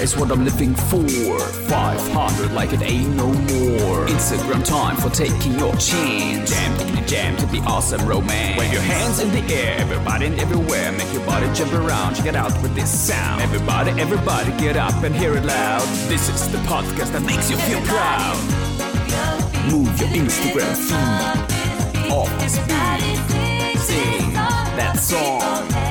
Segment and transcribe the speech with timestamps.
[0.00, 1.38] It's what I'm living for.
[1.38, 4.06] 500 like it ain't no more.
[4.06, 6.50] Instagram time for taking your chance.
[6.50, 8.58] Jam to the jam to the awesome romance.
[8.58, 10.92] Wave your hands in the air, everybody and everywhere.
[10.92, 13.42] Make your body jump around, check it out with this sound.
[13.42, 15.82] Everybody, everybody get up and hear it loud.
[16.08, 18.36] This is the podcast that makes you feel proud.
[19.72, 22.12] Move your Instagram feed.
[22.12, 23.78] Off speed.
[23.80, 25.85] Sing that song.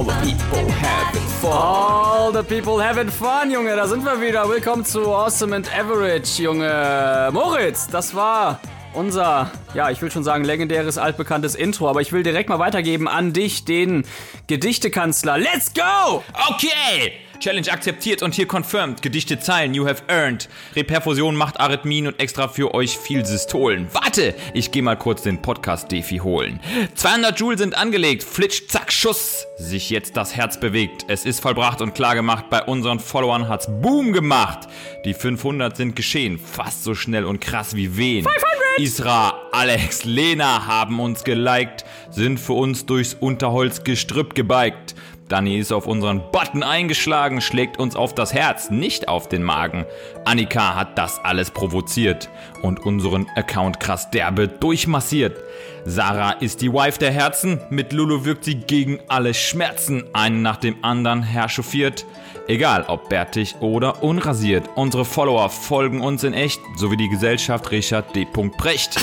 [0.00, 1.52] All the people having fun.
[1.52, 3.76] All the people having fun, Junge.
[3.76, 4.48] Da sind wir wieder.
[4.48, 7.28] Willkommen zu Awesome and Average, Junge.
[7.34, 8.60] Moritz, das war
[8.94, 11.86] unser, ja, ich will schon sagen, legendäres, altbekanntes Intro.
[11.86, 14.06] Aber ich will direkt mal weitergeben an dich, den
[14.46, 15.36] Gedichtekanzler.
[15.36, 16.24] Let's go!
[16.48, 17.20] Okay!
[17.40, 19.00] Challenge akzeptiert und hier confirmed.
[19.00, 20.48] Gedichte Zeilen, you have earned.
[20.76, 23.88] Reperfusion macht Arrhythmien und extra für euch viel Systolen.
[23.92, 26.60] Warte, ich geh mal kurz den Podcast-Defi holen.
[26.94, 28.22] 200 Joule sind angelegt.
[28.22, 29.46] Flitsch, zack, Schuss.
[29.56, 31.06] Sich jetzt das Herz bewegt.
[31.08, 32.50] Es ist vollbracht und klar gemacht.
[32.50, 34.68] Bei unseren Followern hat's Boom gemacht.
[35.06, 36.38] Die 500 sind geschehen.
[36.38, 38.24] Fast so schnell und krass wie wen.
[38.24, 38.60] 500!
[38.78, 41.84] Isra, Alex, Lena haben uns geliked.
[42.10, 44.94] Sind für uns durchs Unterholzgestrüpp gebeigt.
[45.30, 49.86] Danny ist auf unseren Button eingeschlagen, schlägt uns auf das Herz, nicht auf den Magen.
[50.24, 52.28] Annika hat das alles provoziert
[52.62, 55.38] und unseren Account krass derbe durchmassiert.
[55.84, 60.56] Sarah ist die Wife der Herzen, mit Lulu wirkt sie gegen alle Schmerzen, einen nach
[60.56, 62.04] dem anderen herchauffiert.
[62.50, 68.16] Egal ob bärtig oder unrasiert, unsere Follower folgen uns in echt, sowie die Gesellschaft Richard
[68.16, 68.24] D.
[68.24, 68.96] Brecht.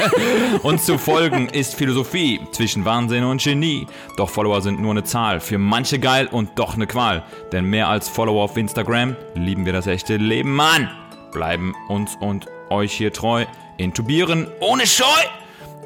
[0.62, 3.86] uns zu folgen ist Philosophie zwischen Wahnsinn und Genie.
[4.18, 7.24] Doch Follower sind nur eine Zahl, für manche geil und doch eine Qual.
[7.50, 10.90] Denn mehr als Follower auf Instagram lieben wir das echte Leben, Mann.
[11.32, 13.46] Bleiben uns und euch hier treu,
[13.78, 15.06] intubieren ohne Scheu.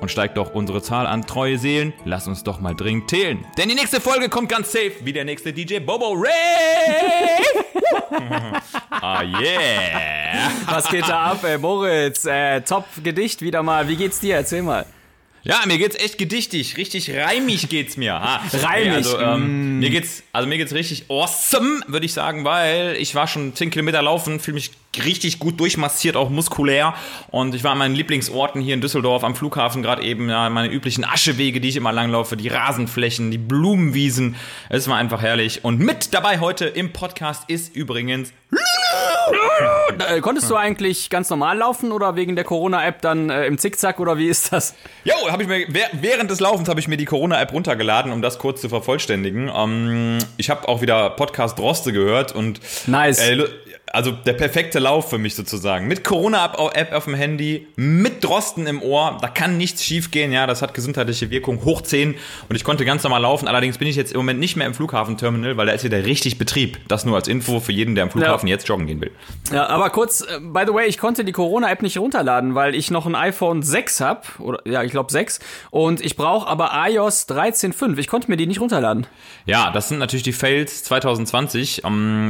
[0.00, 3.44] Und steigt doch unsere Zahl an treue Seelen, lass uns doch mal dringend zählen.
[3.56, 6.30] Denn die nächste Folge kommt ganz safe, wie der nächste DJ Bobo Ray.
[8.90, 10.51] ah yeah.
[10.67, 12.24] Was geht da ab, ey, Moritz?
[12.24, 13.89] Äh, Top-Gedicht wieder mal.
[13.89, 14.36] Wie geht's dir?
[14.36, 14.86] Erzähl mal.
[15.46, 18.14] Ja, mir geht's echt gedichtig, richtig reimig geht's mir.
[18.14, 18.42] Ha.
[18.52, 18.92] Reimig.
[18.92, 23.29] Also, ähm, mir geht's, also mir geht's richtig awesome, würde ich sagen, weil ich war
[23.29, 24.73] schon 10 Kilometer laufen, fühle mich
[25.05, 26.95] richtig gut durchmassiert, auch muskulär.
[27.30, 30.73] Und ich war an meinen Lieblingsorten hier in Düsseldorf am Flughafen gerade eben, ja, meine
[30.73, 34.34] üblichen Aschewege, die ich immer langlaufe, die Rasenflächen, die Blumenwiesen.
[34.68, 35.64] Es war einfach herrlich.
[35.64, 38.57] Und mit dabei heute im Podcast ist übrigens äh,
[40.20, 44.19] konntest du eigentlich ganz normal laufen oder wegen der Corona-App dann äh, im Zickzack oder
[44.19, 44.74] wie ist das?
[45.05, 48.39] Jo, habe ich mir während des Laufens habe ich mir die Corona-App runtergeladen, um das
[48.39, 49.51] kurz zu vervollständigen.
[49.55, 53.20] Ähm, ich habe auch wieder Podcast Droste gehört und nice.
[53.20, 53.46] Äh,
[53.92, 55.86] also der perfekte Lauf für mich sozusagen.
[55.86, 60.47] Mit Corona-App auf dem Handy, mit Drosten im Ohr, da kann nichts schief gehen, ja,
[60.47, 62.14] das hat gesundheitliche Wirkung, hoch 10
[62.48, 64.75] und ich konnte ganz normal laufen, allerdings bin ich jetzt im Moment nicht mehr im
[64.75, 66.79] Flughafenterminal, weil da ist wieder richtig Betrieb.
[66.89, 68.55] Das nur als Info für jeden, der am Flughafen ja.
[68.55, 69.13] jetzt joggen gehen will.
[69.52, 72.91] Ja, aber kurz, äh, by the way, ich konnte die Corona-App nicht runterladen, weil ich
[72.91, 75.39] noch ein iPhone 6 habe, oder ja, ich glaube 6,
[75.70, 77.98] und ich brauche aber iOS 13.5.
[77.98, 79.07] Ich konnte mir die nicht runterladen.
[79.46, 81.83] Ja, das sind natürlich die Fails 2020.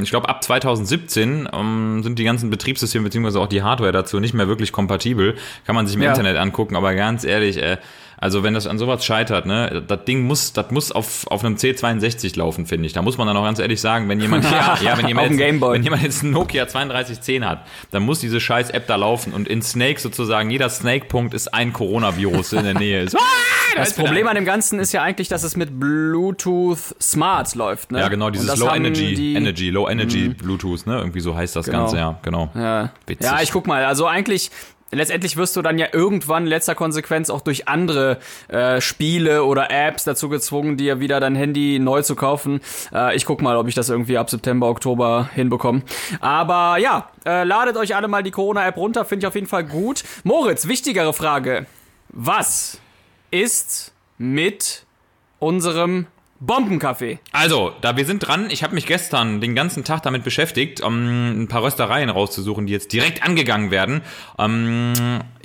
[0.03, 4.35] Ich glaube, ab 2017 ähm, sind die ganzen Betriebssysteme beziehungsweise auch die Hardware dazu nicht
[4.35, 5.37] mehr wirklich kompatibel.
[5.65, 6.11] Kann man sich im ja.
[6.11, 7.79] Internet angucken, aber ganz ehrlich, äh,
[8.27, 11.55] also wenn das an sowas scheitert, ne, das Ding muss, das muss auf, auf einem
[11.55, 12.93] C62 laufen, finde ich.
[12.93, 15.61] Da muss man dann auch ganz ehrlich sagen, wenn jemand, ja, ja, wenn jemand, jetzt,
[15.61, 19.47] wenn jemand jetzt ein Nokia 3210 hat, dann muss diese scheiß App da laufen und
[19.47, 23.03] in Snake sozusagen, jeder Snake-Punkt ist ein Coronavirus in der Nähe.
[23.03, 23.17] Ist.
[23.77, 28.01] das Problem an dem Ganzen ist ja eigentlich, dass es mit Bluetooth Smart läuft, ne?
[28.01, 30.99] Ja, genau, dieses Low Energy, Energy, Low Energy Bluetooth, ne?
[30.99, 31.83] Irgendwie so heißt das genau.
[31.83, 32.51] Ganze, ja, genau.
[32.57, 32.91] Ja.
[33.21, 34.51] ja, ich guck mal, also eigentlich
[34.91, 40.05] letztendlich wirst du dann ja irgendwann letzter Konsequenz auch durch andere äh, Spiele oder Apps
[40.05, 42.61] dazu gezwungen, dir wieder dein Handy neu zu kaufen.
[42.93, 45.83] Äh, ich guck mal, ob ich das irgendwie ab September, Oktober hinbekomme.
[46.21, 49.65] Aber ja, äh, ladet euch alle mal die Corona-App runter, finde ich auf jeden Fall
[49.65, 50.05] gut.
[50.25, 51.67] Moritz, wichtigere Frage.
[52.09, 52.79] Was
[53.31, 54.85] ist mit
[55.39, 56.07] unserem
[56.41, 57.19] Bombenkaffee.
[57.33, 58.49] Also, da wir sind dran.
[58.51, 62.73] Ich habe mich gestern den ganzen Tag damit beschäftigt, um ein paar Röstereien rauszusuchen, die
[62.73, 64.03] jetzt direkt angegangen werden.
[64.37, 64.93] Um,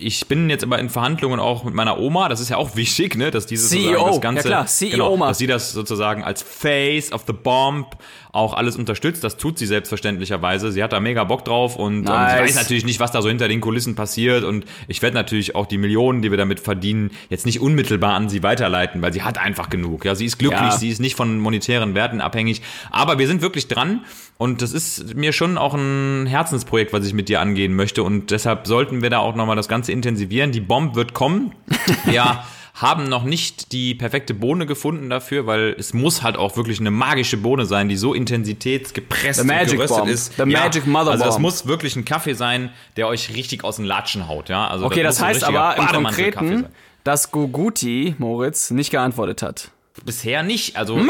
[0.02, 2.30] ich bin jetzt aber in Verhandlungen auch mit meiner Oma.
[2.30, 5.28] Das ist ja auch wichtig, ne, dass diese CEO, das ganze, ja klar, CEO genau,
[5.28, 7.98] dass sie das sozusagen als Face of the Bomb
[8.32, 9.24] auch alles unterstützt.
[9.24, 10.72] Das tut sie selbstverständlicherweise.
[10.72, 12.32] Sie hat da mega Bock drauf und nice.
[12.32, 14.44] ähm, sie weiß natürlich nicht, was da so hinter den Kulissen passiert.
[14.44, 18.30] Und ich werde natürlich auch die Millionen, die wir damit verdienen, jetzt nicht unmittelbar an
[18.30, 20.06] sie weiterleiten, weil sie hat einfach genug.
[20.06, 20.72] Ja, sie ist glücklich, ja.
[20.72, 22.62] sie ist nicht von monetären Werten abhängig.
[22.90, 24.06] Aber wir sind wirklich dran
[24.38, 28.02] und das ist mir schon auch ein Herzensprojekt, was ich mit dir angehen möchte.
[28.02, 30.52] Und deshalb sollten wir da auch nochmal das Ganze intensivieren.
[30.52, 31.54] Die Bomb wird kommen.
[32.12, 32.44] ja
[32.82, 36.90] haben noch nicht die perfekte Bohne gefunden dafür, weil es muss halt auch wirklich eine
[36.90, 40.10] magische Bohne sein, die so intensitätsgepresst und geröstet Bomb.
[40.10, 40.34] ist.
[40.38, 43.86] The Magic Mother Also das muss wirklich ein Kaffee sein, der euch richtig aus den
[43.86, 44.68] Latschen haut, ja.
[44.68, 46.66] Also Okay, das ein heißt aber im Konkreten,
[47.04, 49.70] dass Goguti, Moritz, nicht geantwortet hat.
[50.06, 50.96] Bisher nicht, also.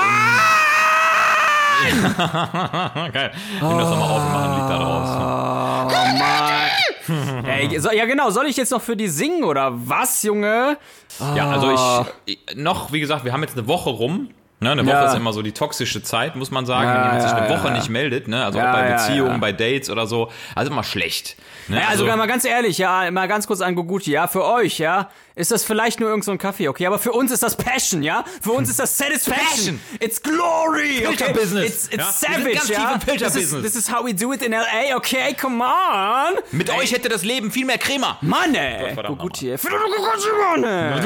[3.11, 3.31] Geil.
[3.59, 5.09] Nimm das nochmal auf und mach ein Lied da draus.
[5.89, 6.50] Oh Mann.
[7.69, 10.77] Ey, so, ja genau, soll ich jetzt noch für die singen oder was, Junge?
[11.35, 14.29] Ja, also ich, ich noch, wie gesagt, wir haben jetzt eine Woche rum.
[14.63, 15.05] Ne, eine Woche Ja.
[15.05, 17.71] ist immer so die toxische Zeit, muss man sagen, Ja, wenn jemand sich eine Woche
[17.71, 18.45] nicht meldet, ne?
[18.45, 20.29] Also auch bei Beziehungen, bei Dates oder so.
[20.53, 21.35] Also immer schlecht.
[21.67, 21.79] Ne?
[21.79, 25.09] Ja, also mal ganz ehrlich, ja, mal ganz kurz an Goguti, ja, für euch, ja,
[25.35, 28.03] ist das vielleicht nur irgend so ein Kaffee, okay, aber für uns ist das Passion,
[28.03, 29.79] ja, für uns ist das Satisfaction, Passion.
[29.99, 31.65] it's glory, okay, Filterbusiness.
[31.69, 33.63] it's, it's Ja, savage, ganz ja, im this is, Filterbusiness.
[33.63, 37.23] this is how we do it in L.A., okay, come on, Mit euch hätte das
[37.23, 38.17] Leben viel mehr Crema.
[38.21, 41.01] Mann, ey, ey, Goguti, Mann, ey.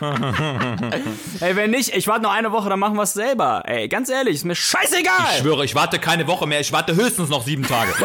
[1.40, 4.08] ey, wenn nicht, ich warte noch eine Woche, dann machen wir es selber, ey, ganz
[4.08, 5.14] ehrlich, ist mir scheißegal.
[5.32, 7.92] Ich schwöre, ich warte keine Woche mehr, ich warte höchstens noch sieben Tage.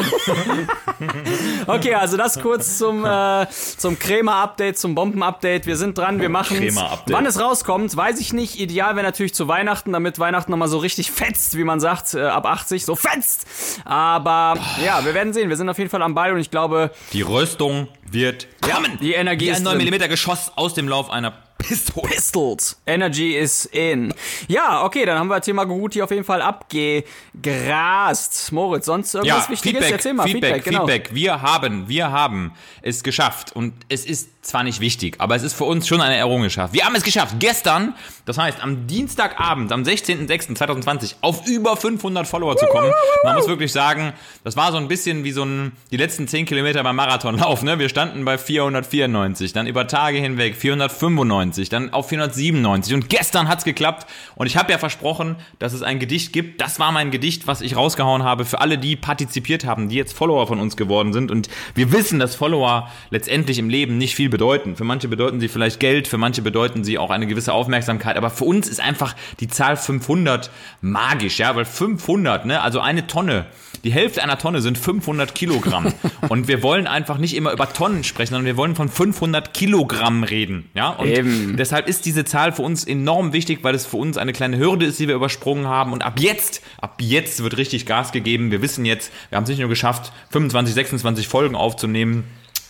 [1.67, 5.65] Okay, also das kurz zum, äh, zum Crema-Update, zum Bomben-Update.
[5.65, 7.15] Wir sind dran, wir machen Crema-Update.
[7.15, 8.59] Wann es rauskommt, weiß ich nicht.
[8.59, 12.21] Ideal wäre natürlich zu Weihnachten, damit Weihnachten nochmal so richtig fetzt, wie man sagt, äh,
[12.23, 13.47] ab 80, so fetzt.
[13.85, 15.49] Aber ja, wir werden sehen.
[15.49, 18.97] Wir sind auf jeden Fall am Ball und ich glaube, Die Röstung wird kommen.
[19.01, 19.89] die Energie Wie ist ein drin.
[19.89, 22.07] 9 mm Geschoss aus dem Lauf einer Pistole.
[22.07, 22.81] Pistols.
[22.88, 24.13] Energy is in.
[24.47, 28.51] Ja, okay, dann haben wir Thema Guguti auf jeden Fall abgegrast.
[28.51, 29.79] Moritz, sonst irgendwas Ja, Wichtiges?
[29.79, 30.88] Feedback, Erzähl mal, Feedback, Feedback, genau.
[30.88, 31.13] Feedback.
[31.13, 35.53] Wir haben, wir haben es geschafft und es ist zwar nicht wichtig, aber es ist
[35.53, 36.73] für uns schon eine Errungenschaft.
[36.73, 37.35] Wir haben es geschafft.
[37.39, 37.94] Gestern,
[38.25, 42.91] das heißt am Dienstagabend, am 16.06.2020 auf über 500 Follower zu kommen.
[43.23, 44.13] Man muss wirklich sagen,
[44.44, 47.63] das war so ein bisschen wie so ein, die letzten 10 Kilometer beim Marathonlauf.
[47.63, 47.79] Ne?
[47.79, 53.63] Wir standen bei 494, dann über Tage hinweg 495, dann auf 497 und gestern hat's
[53.63, 56.61] geklappt und ich habe ja versprochen, dass es ein Gedicht gibt.
[56.61, 60.13] Das war mein Gedicht, was ich rausgehauen habe für alle, die partizipiert haben, die jetzt
[60.13, 64.29] Follower von uns geworden sind und wir wissen, dass Follower letztendlich im Leben nicht viel
[64.29, 64.75] bedeuten.
[64.75, 68.29] Für manche bedeuten sie vielleicht Geld, für manche bedeuten sie auch eine gewisse Aufmerksamkeit, aber
[68.29, 70.51] für uns ist einfach die Zahl 500
[70.81, 73.45] magisch, ja, weil 500, ne, also eine Tonne,
[73.83, 75.93] die Hälfte einer Tonne sind 500 Kilogramm
[76.29, 80.23] und wir wollen einfach nicht immer über Tonnen sprechen, sondern wir wollen von 500 Kilogramm
[80.23, 81.38] reden, ja, und Eben.
[81.57, 84.86] Deshalb ist diese Zahl für uns enorm wichtig, weil es für uns eine kleine Hürde
[84.86, 88.51] ist, die wir übersprungen haben und ab jetzt, ab jetzt wird richtig Gas gegeben.
[88.51, 92.25] Wir wissen jetzt, wir haben es nicht nur geschafft, 25, 26 Folgen aufzunehmen,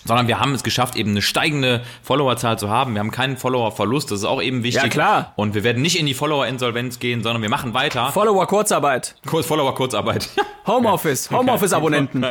[0.05, 2.93] sondern wir haben es geschafft, eben eine steigende Followerzahl zu haben.
[2.93, 4.83] Wir haben keinen Followerverlust, das ist auch eben wichtig.
[4.83, 5.33] Ja, klar.
[5.35, 8.11] Und wir werden nicht in die Follower-Insolvenz gehen, sondern wir machen weiter.
[8.11, 9.15] Follower Kurzarbeit.
[9.25, 10.29] Kurz Follower-Kurzarbeit.
[10.65, 11.29] Homeoffice.
[11.31, 12.25] Homeoffice-Abonnenten.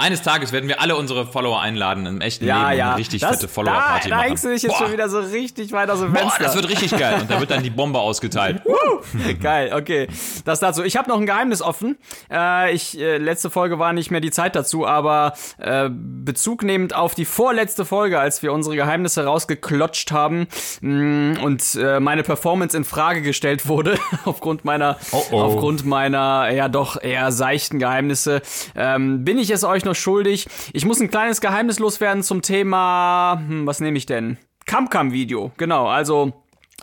[0.00, 2.88] Eines Tages werden wir alle unsere Follower einladen im echten Ja, Leben und ja.
[2.90, 4.28] eine richtig das, fette Follower-Party da, da machen.
[4.28, 6.68] hängst du dich jetzt Boah, schon wieder so richtig weit aus dem boah, das wird
[6.68, 7.18] richtig geil.
[7.20, 8.62] Und da wird dann die Bombe ausgeteilt.
[9.42, 10.08] Geil, okay.
[10.44, 10.82] Das dazu.
[10.84, 11.96] Ich habe noch ein Geheimnis offen.
[12.30, 16.94] Äh, ich, äh, letzte Folge war nicht mehr die Zeit dazu, aber äh, Bezug nehmend
[16.94, 20.48] auf die vorletzte Folge, als wir unsere Geheimnisse rausgeklotscht haben
[20.80, 25.40] mh, und äh, meine Performance in Frage gestellt wurde, aufgrund meiner, Oh, oh.
[25.40, 28.42] aufgrund meiner, ja doch eher seichten Geheimnisse,
[28.76, 30.46] ähm, bin ich es euch noch schuldig.
[30.72, 34.38] Ich muss ein kleines Geheimnis loswerden zum Thema, hm, was nehme ich denn?
[34.66, 36.32] Camcam-Video, genau, also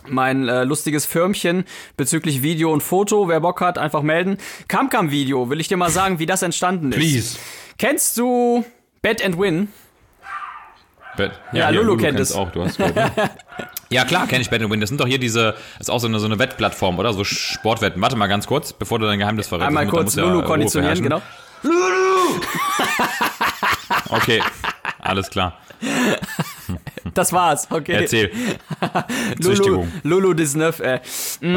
[0.06, 1.64] mein äh, lustiges Firmchen
[1.96, 3.28] bezüglich Video und Foto.
[3.28, 4.38] Wer Bock hat, einfach melden.
[4.68, 6.98] Camcam-Video, will ich dir mal sagen, wie das entstanden ist.
[6.98, 7.38] Please.
[7.78, 8.64] Kennst du
[9.02, 9.68] Bet and Win?
[11.16, 11.32] Bet.
[11.52, 12.36] Ja, hier, Lulu kennt kennst es.
[12.36, 12.92] auch, du hast ne?
[13.90, 14.80] Ja, klar, kenne ich Bet and Win.
[14.80, 17.12] Das sind doch hier diese, das ist auch so eine, so eine Wettplattform, oder?
[17.12, 18.00] So Sportwetten.
[18.00, 19.68] Warte mal ganz kurz, bevor du dein Geheimnis verrätst.
[19.68, 21.22] Einmal kurz ja Lulu konditionieren, genau.
[24.10, 24.42] Okay,
[25.00, 25.58] alles klar.
[27.14, 27.92] Das war's, okay.
[27.92, 28.30] Erzähl.
[29.38, 29.92] Lulu, Züchtigung.
[30.02, 31.00] Lulu Disneuf, äh.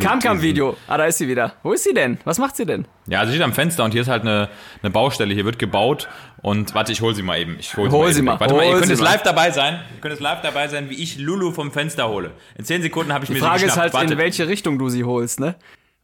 [0.00, 0.76] Camcam-Video.
[0.86, 1.54] Ah, da ist sie wieder.
[1.62, 2.18] Wo ist sie denn?
[2.24, 2.86] Was macht sie denn?
[3.06, 4.48] Ja, also sie steht am Fenster und hier ist halt eine,
[4.82, 5.32] eine Baustelle.
[5.34, 6.08] Hier wird gebaut
[6.42, 7.56] und warte, ich hol sie mal eben.
[7.58, 8.40] Ich hol, Hol mal sie eben mal.
[8.40, 9.12] Warte mal, hol ihr könnt sie jetzt mal.
[9.12, 9.74] live dabei sein.
[9.94, 12.32] Ihr könnt jetzt live dabei sein, wie ich Lulu vom Fenster hole.
[12.56, 13.94] In 10 Sekunden habe ich mir Die Frage sie ist geschnappt.
[13.94, 14.18] halt, in Wartet.
[14.18, 15.54] welche Richtung du sie holst, ne?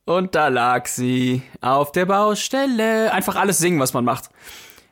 [0.04, 3.12] Und da lag sie auf der Baustelle.
[3.12, 4.30] Einfach alles singen, was man macht.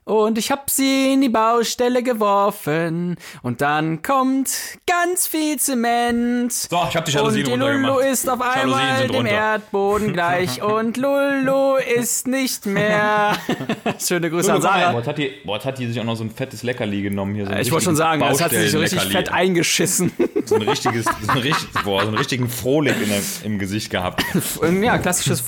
[0.05, 3.17] Und ich hab sie in die Baustelle geworfen.
[3.43, 4.51] Und dann kommt
[4.87, 6.53] ganz viel Zement.
[6.53, 9.31] So, ich hab die Und Jalousien die Lulu ist auf einmal dem runter.
[9.31, 10.63] Erdboden gleich.
[10.63, 13.37] Und Lulu ist nicht mehr.
[14.05, 14.97] Schöne Grüße an Boah, Sarah.
[14.97, 17.35] jetzt, hat die, boah, jetzt hat die sich auch noch so ein fettes Leckerli genommen
[17.37, 17.47] hier.
[17.47, 19.27] So Ich wollte schon sagen, das hat sie sich so richtig Baustellenleckerli.
[19.27, 20.13] fett eingeschissen.
[20.47, 24.25] So ein richtiges, so ein richtig, boah, so einen richtigen Frohlig der, im Gesicht gehabt.
[24.83, 25.41] ja, klassisches.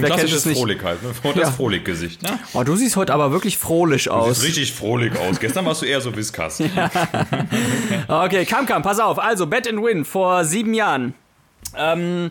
[0.00, 0.58] Wer kennt es Klassisches nicht?
[0.58, 1.02] Frohlig halt.
[1.02, 1.08] Ne?
[1.24, 1.50] Das Ja.
[1.50, 2.22] Frohlig-Gesicht.
[2.22, 2.38] Ne?
[2.52, 4.36] Oh, du siehst heute aber wirklich froh bedrohlich Du aus.
[4.40, 5.38] siehst richtig frohlich aus.
[5.38, 6.62] Gestern warst du eher so Whiskas.
[8.08, 9.18] Okay, Kam Kam, pass auf.
[9.18, 11.14] Also, Bet and Win vor sieben Jahren.
[11.76, 12.30] Ähm,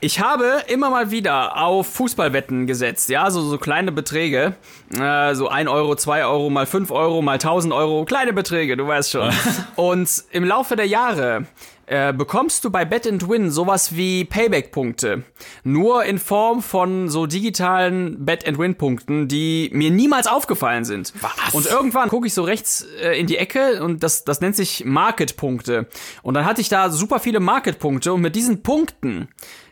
[0.00, 4.54] ich habe immer mal wieder auf Fußballwetten gesetzt, ja, so, so kleine Beträge.
[4.98, 8.86] Äh, so 1 Euro, 2 Euro, mal 5 Euro, mal 1000 Euro, kleine Beträge, du
[8.86, 9.30] weißt schon.
[9.76, 11.46] Und im Laufe der Jahre
[11.86, 15.22] äh, bekommst du bei Bet and Win sowas wie Payback-Punkte.
[15.64, 21.12] Nur in Form von so digitalen Bet and Win-Punkten, die mir niemals aufgefallen sind.
[21.20, 21.54] Was?
[21.54, 24.84] Und irgendwann gucke ich so rechts äh, in die Ecke und das, das nennt sich
[24.84, 25.86] Market-Punkte.
[26.22, 29.28] Und dann hatte ich da super viele Market-Punkte und mit diesen Punkten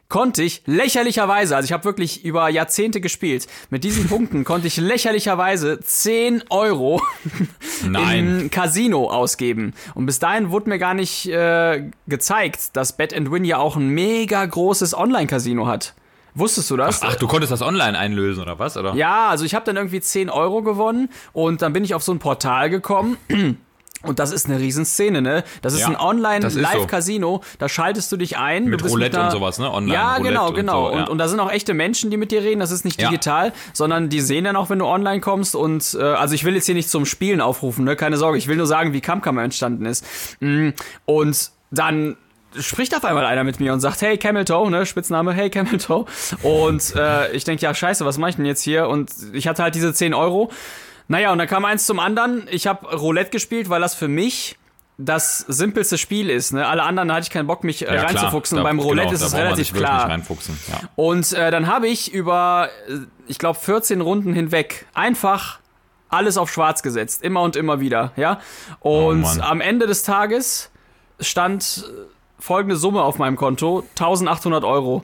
[0.08, 4.76] konnte ich lächerlicherweise, also ich habe wirklich über Jahrzehnte gespielt, mit diesen Punkten konnte ich
[4.76, 7.02] lächerlicherweise 10 Euro
[7.88, 8.40] Nein.
[8.40, 9.74] im Casino ausgeben.
[9.94, 13.76] Und bis dahin wurde mir gar nicht äh, gezeigt, dass Bet and Win ja auch
[13.76, 15.94] ein mega großes Online-Casino hat.
[16.36, 17.00] Wusstest du das?
[17.02, 18.76] Ach, du konntest das online einlösen, oder was?
[18.76, 18.94] Oder?
[18.94, 22.12] Ja, also ich habe dann irgendwie 10 Euro gewonnen und dann bin ich auf so
[22.12, 23.16] ein Portal gekommen.
[24.06, 25.44] Und das ist eine Riesenszene, ne?
[25.62, 26.04] Das ist Ja, ein ist so.
[26.06, 27.42] Online-Live-Casino.
[27.58, 28.64] Da schaltest du dich ein.
[28.64, 29.70] Mit du bist Roulette einer- und sowas, ne?
[29.72, 30.88] Online Ja, Roulette genau, und genau.
[30.88, 31.02] so, ja.
[31.02, 32.60] und, und da sind auch echte Menschen, die mit dir reden.
[32.60, 33.08] Das ist nicht Ja.
[33.08, 35.54] digital, sondern die sehen dann auch, wenn du online kommst.
[35.56, 37.96] Und äh, also ich will jetzt hier nicht zum Spielen aufrufen, ne?
[37.96, 38.38] Keine Sorge.
[38.38, 40.04] Ich will nur sagen, wie Kamkammer entstanden ist.
[40.40, 40.70] Mm,
[41.06, 42.16] Und dann
[42.56, 45.78] spricht auf einmal einer mit mir und sagt, hey Camel Toe, ne, Spitzname, hey Camel
[45.78, 46.04] Toe.
[46.44, 48.86] Und äh, ich denke, ja, scheiße, was mache ich denn jetzt hier?
[48.88, 50.52] Und ich hatte halt diese 10 Euro.
[51.08, 52.46] Naja, und dann kam eins zum anderen.
[52.50, 54.56] Ich habe Roulette gespielt, weil das für mich
[54.96, 56.52] das simpelste Spiel ist.
[56.52, 56.66] Ne?
[56.66, 58.56] Alle anderen hatte ich keinen Bock, mich äh, Ja, reinzufuchsen.
[58.58, 60.08] Da- Beim Roulette genau, ist es relativ klar.
[60.08, 60.88] Ja.
[60.94, 65.58] Und äh, dann habe ich über, äh, ich glaube, 14 Runden hinweg einfach
[66.08, 67.22] alles auf schwarz gesetzt.
[67.24, 68.38] Immer und immer wieder, ja.
[68.78, 70.70] Und Oh am Ende des Tages
[71.18, 71.84] stand
[72.44, 75.02] folgende Summe auf meinem Konto, 1800 Euro.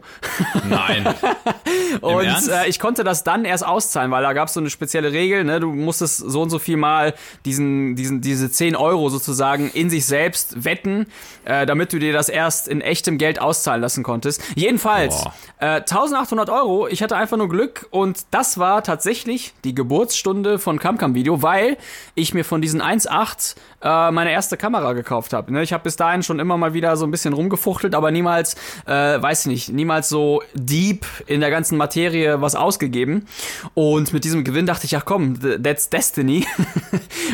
[0.68, 1.06] Nein.
[2.02, 5.12] Und äh, ich konnte das dann erst auszahlen, weil da gab es so eine spezielle
[5.12, 5.58] Regel, ne?
[5.58, 7.14] Du musstest so und so viel mal
[7.46, 11.06] diesen, diesen, diese 10 Euro sozusagen in sich selbst wetten,
[11.46, 14.42] äh, damit du dir das erst in echtem Geld auszahlen lassen konntest.
[14.54, 15.24] Jedenfalls,
[15.58, 20.78] äh, 1800 Euro, ich hatte einfach nur Glück und das war tatsächlich die Geburtsstunde von
[20.78, 21.78] Camcam Video, weil
[22.14, 25.52] ich mir von diesen 1.8 äh, meine erste Kamera gekauft habe.
[25.52, 25.62] Ne?
[25.62, 28.54] Ich habe bis dahin schon immer mal wieder so ein bisschen rumgefuchtelt, aber niemals,
[28.86, 33.26] äh, weiß ich nicht, niemals so deep in der ganzen Materie was ausgegeben.
[33.74, 36.46] Und mit diesem Gewinn dachte ich, ach komm, th- that's destiny.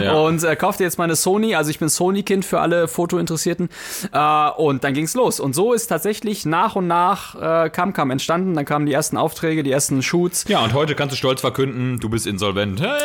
[0.03, 0.13] Ja.
[0.13, 3.71] Und äh, kaufte jetzt meine Sony, also ich bin Sony-Kind für alle Fotointeressierten.
[4.13, 5.41] Äh, und dann ging's los.
[5.41, 7.35] Und so ist tatsächlich nach und nach
[7.65, 8.55] äh, Camcam entstanden.
[8.55, 10.45] Dann kamen die ersten Aufträge, die ersten Shoots.
[10.49, 12.81] Ja, und heute kannst du stolz verkünden, du bist insolvent.
[12.83, 12.99] Hey!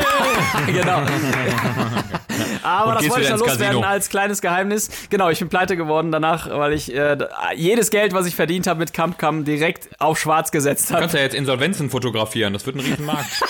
[0.73, 1.01] genau.
[2.63, 3.81] Aber das wollte ich noch loswerden Casino.
[3.87, 4.89] als kleines Geheimnis.
[5.09, 7.17] Genau, ich bin pleite geworden danach, weil ich äh,
[7.55, 11.01] jedes Geld, was ich verdient habe mit Camcam, direkt auf schwarz gesetzt Du habe.
[11.01, 13.25] kannst ja jetzt Insolvenzen fotografieren, das wird ein Riesenmarkt.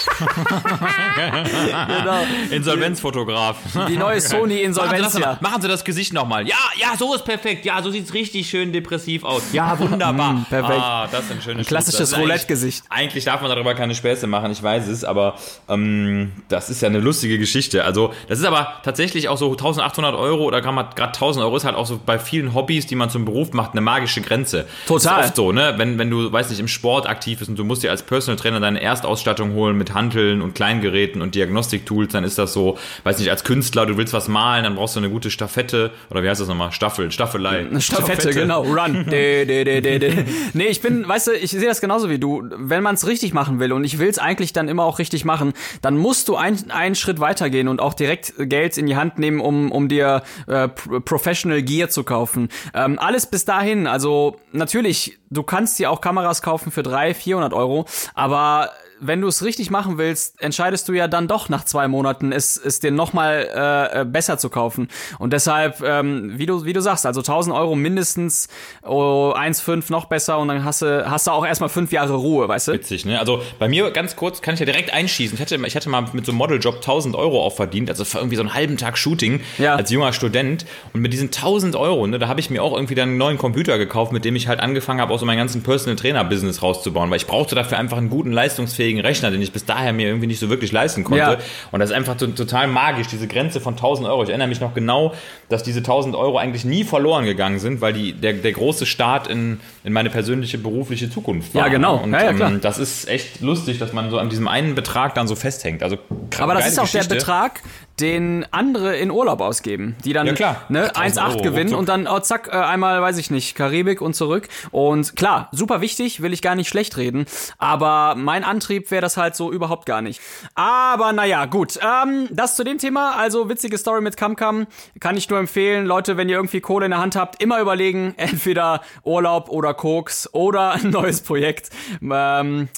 [1.16, 2.24] Genau.
[2.50, 3.58] Insolvenzfotograf.
[3.88, 5.20] Die neue Sony Machen Sie, das Insolventia.
[5.20, 5.38] mal.
[5.42, 6.48] Machen Sie das Gesicht nochmal.
[6.48, 7.66] Ja, ja, so ist perfekt.
[7.66, 9.44] Ja, so sieht's richtig schön depressiv aus.
[9.54, 10.34] Ja, wunderbar.
[10.34, 10.80] Mm, perfekt.
[10.82, 12.10] Ah, das ist ein schönes klassisches Schluss.
[12.12, 12.84] Das ist Roulette-Gesicht.
[12.90, 15.36] Eigentlich, eigentlich darf man darüber keine Späße machen, ich weiß es, aber
[15.70, 17.84] ähm, das ist ja eine lustige Geschichte.
[17.84, 21.76] Also, das ist aber tatsächlich auch so 1800 Euro oder gerade 1000 Euro ist halt
[21.76, 24.66] auch so bei vielen Hobbys, die man zum Beruf macht, eine magische Grenze.
[24.88, 25.18] Total.
[25.18, 25.74] Das ist oft so, ne?
[25.78, 28.38] Wenn, wenn du, weiß nicht, im Sport aktiv bist und du musst dir als Personal
[28.38, 33.20] Trainer deine Erstausstattung holen mit Hanteln und Kleingeräten und Diagnostiktools, dann ist das so, weiß
[33.20, 36.30] nicht, als Künstler, du willst was malen, dann brauchst du eine gute Staffette oder wie
[36.30, 36.72] heißt das nochmal?
[36.72, 37.60] Staffel, Staffelei.
[37.60, 38.64] Eine Staffette, genau.
[38.64, 39.06] Run.
[39.12, 40.26] De, de, de, de, de.
[40.54, 42.44] Nee, ich bin, weißt du, ich sehe das genauso wie du.
[42.56, 45.26] Wenn man es richtig machen will und ich will es eigentlich dann immer auch richtig
[45.26, 49.20] machen, dann musst du ein, einen Schritt weitergehen und auch direkt Geld in die Hand
[49.20, 52.50] nehmen, um, um dir äh, Pro- Professional Gear zu kaufen.
[52.74, 57.54] Ähm, alles bis dahin, also natürlich, du kannst dir auch Kameras kaufen für 300, 400
[57.54, 58.70] Euro, aber
[59.04, 62.56] wenn du es richtig machen willst, entscheidest du ja dann doch nach zwei Monaten, es,
[62.56, 64.88] es dir nochmal äh, äh, besser zu kaufen.
[65.20, 68.48] Und deshalb, ähm, wie, du, wie du sagst, also 1000 Euro mindestens,
[68.84, 72.48] oh, 1,5 noch besser und dann hast du, hast du auch erstmal fünf Jahre Ruhe,
[72.48, 72.74] weißt du?
[72.74, 73.20] Witzig, ne?
[73.20, 75.36] Also bei mir ganz kurz kann ich ja direkt einschießen.
[75.36, 78.20] Ich hatte, ich hatte mal mit so einem Modeljob 1000 Euro auch verdient, also für
[78.20, 79.76] irgendwie so einen halben Tag Shooting Ja.
[79.76, 80.66] als junger Student.
[80.94, 83.38] Und mit diesen 1000 Euro, ne, da habe ich mir auch irgendwie dann einen neuen
[83.38, 86.62] Computer gekauft, mit dem ich halt angefangen habe, auch so meinen ganzen Personal Trainer Business
[86.62, 90.08] rauszubauen, weil ich brauchte dafür einfach einen guten, leistungsfähigen Rechner, den ich bis daher mir
[90.08, 91.24] irgendwie nicht so wirklich leisten konnte.
[91.24, 91.38] Ja.
[91.72, 94.24] Und das ist einfach to total magisch, diese Grenze von 1000 Euro.
[94.24, 95.14] Ich erinnere mich noch genau,
[95.50, 99.28] dass diese 1000 Euro eigentlich nie verloren gegangen sind, weil die, der, der große Start
[99.28, 101.64] in, in meine persönliche berufliche Zukunft war.
[101.64, 101.98] Ja, genau.
[101.98, 102.48] Und Ja, ja.
[102.48, 105.84] Ähm, das ist echt lustig, dass man so an diesem einen Betrag dann so festhängt.
[105.84, 105.98] Also
[106.38, 107.08] Aber das ist auch Geschichte.
[107.08, 107.62] der Betrag,
[108.00, 112.08] den andere in Urlaub ausgeben, die dann Ja, ne 8000 1,8 Euro, gewinnen und dann
[112.08, 114.48] oh, zack äh, einmal weiß ich nicht Karibik und zurück.
[114.72, 117.26] Und klar super wichtig will ich gar nicht schlecht reden
[117.58, 120.22] aber mein Antrieb wäre das halt so überhaupt gar nicht.
[120.56, 123.16] Aber naja gut ähm, das zu dem Thema.
[123.18, 124.68] Also witzige Story mit Kamkam
[125.00, 125.86] kann ich nur empfehlen.
[125.86, 130.34] Leute wenn ihr irgendwie Kohle in der Hand habt immer überlegen entweder Urlaub oder Koks
[130.34, 131.70] oder ein neues Projekt.
[132.02, 132.70] Ähm,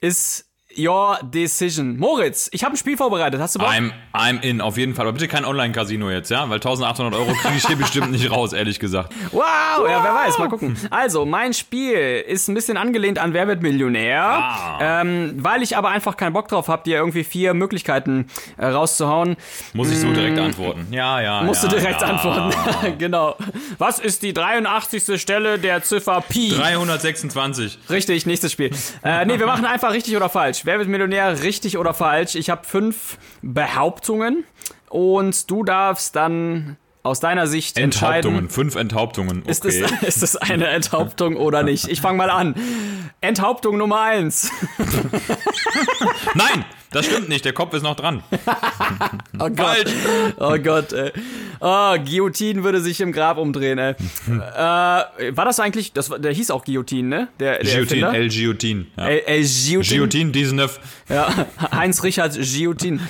[0.00, 1.96] ist Your decision.
[1.98, 3.40] Moritz, ich habe ein Spiel vorbereitet.
[3.40, 3.68] Hast du Bock?
[3.68, 5.06] I'm, I'm in, auf jeden Fall.
[5.06, 6.48] Aber bitte kein Online-Casino jetzt, ja?
[6.48, 9.12] Weil 1800 Euro kriege ich hier bestimmt nicht raus, ehrlich gesagt.
[9.30, 9.42] Wow,
[9.88, 10.76] ja, wer weiß, mal gucken.
[10.90, 14.78] Also, mein Spiel ist ein bisschen angelehnt an Wer wird Millionär, Ah.
[14.80, 18.26] ähm, weil ich aber einfach keinen Bock drauf habe, dir irgendwie vier Möglichkeiten
[18.56, 19.36] äh, rauszuhauen.
[19.72, 20.86] Muss ich so direkt antworten?
[20.90, 21.42] Ja, ja.
[21.42, 22.08] Musst ja, du direkt ja.
[22.08, 22.98] antworten.
[22.98, 23.36] genau.
[23.78, 25.20] Was ist die 83.
[25.20, 26.50] Stelle der Ziffer Pi?
[26.50, 27.78] 326.
[27.90, 28.70] Richtig, nächstes Spiel.
[29.04, 30.61] Äh, nee, wir machen einfach richtig oder falsch.
[30.64, 32.34] Wer wird Millionär, richtig oder falsch?
[32.34, 34.44] Ich habe fünf Behauptungen
[34.88, 38.28] und du darfst dann aus deiner Sicht entscheiden.
[38.30, 39.38] Enthauptungen, fünf Enthauptungen.
[39.40, 39.50] Okay.
[39.50, 41.88] Ist, es, ist es eine Enthauptung oder nicht?
[41.88, 42.54] Ich fange mal an.
[43.20, 44.50] Enthauptung Nummer eins.
[46.34, 47.44] Nein, das stimmt nicht.
[47.44, 48.22] Der Kopf ist noch dran.
[49.38, 49.56] Oh Gott.
[49.56, 49.90] Falsch.
[50.38, 51.10] Oh Gott, ey.
[51.60, 53.94] Oh, Guillotine würde sich im Grab umdrehen, ey.
[54.28, 57.28] äh, war das eigentlich, das, der hieß auch Guillotine, ne?
[57.40, 58.14] Der, der Guillotine, Erfinder?
[58.14, 58.86] El Guillotine.
[58.96, 59.06] Ja.
[59.08, 59.82] El, El Guillotine.
[59.82, 60.80] Guillotine, Diesenöff.
[61.08, 63.00] Ja, Heinz Richard Guillotine.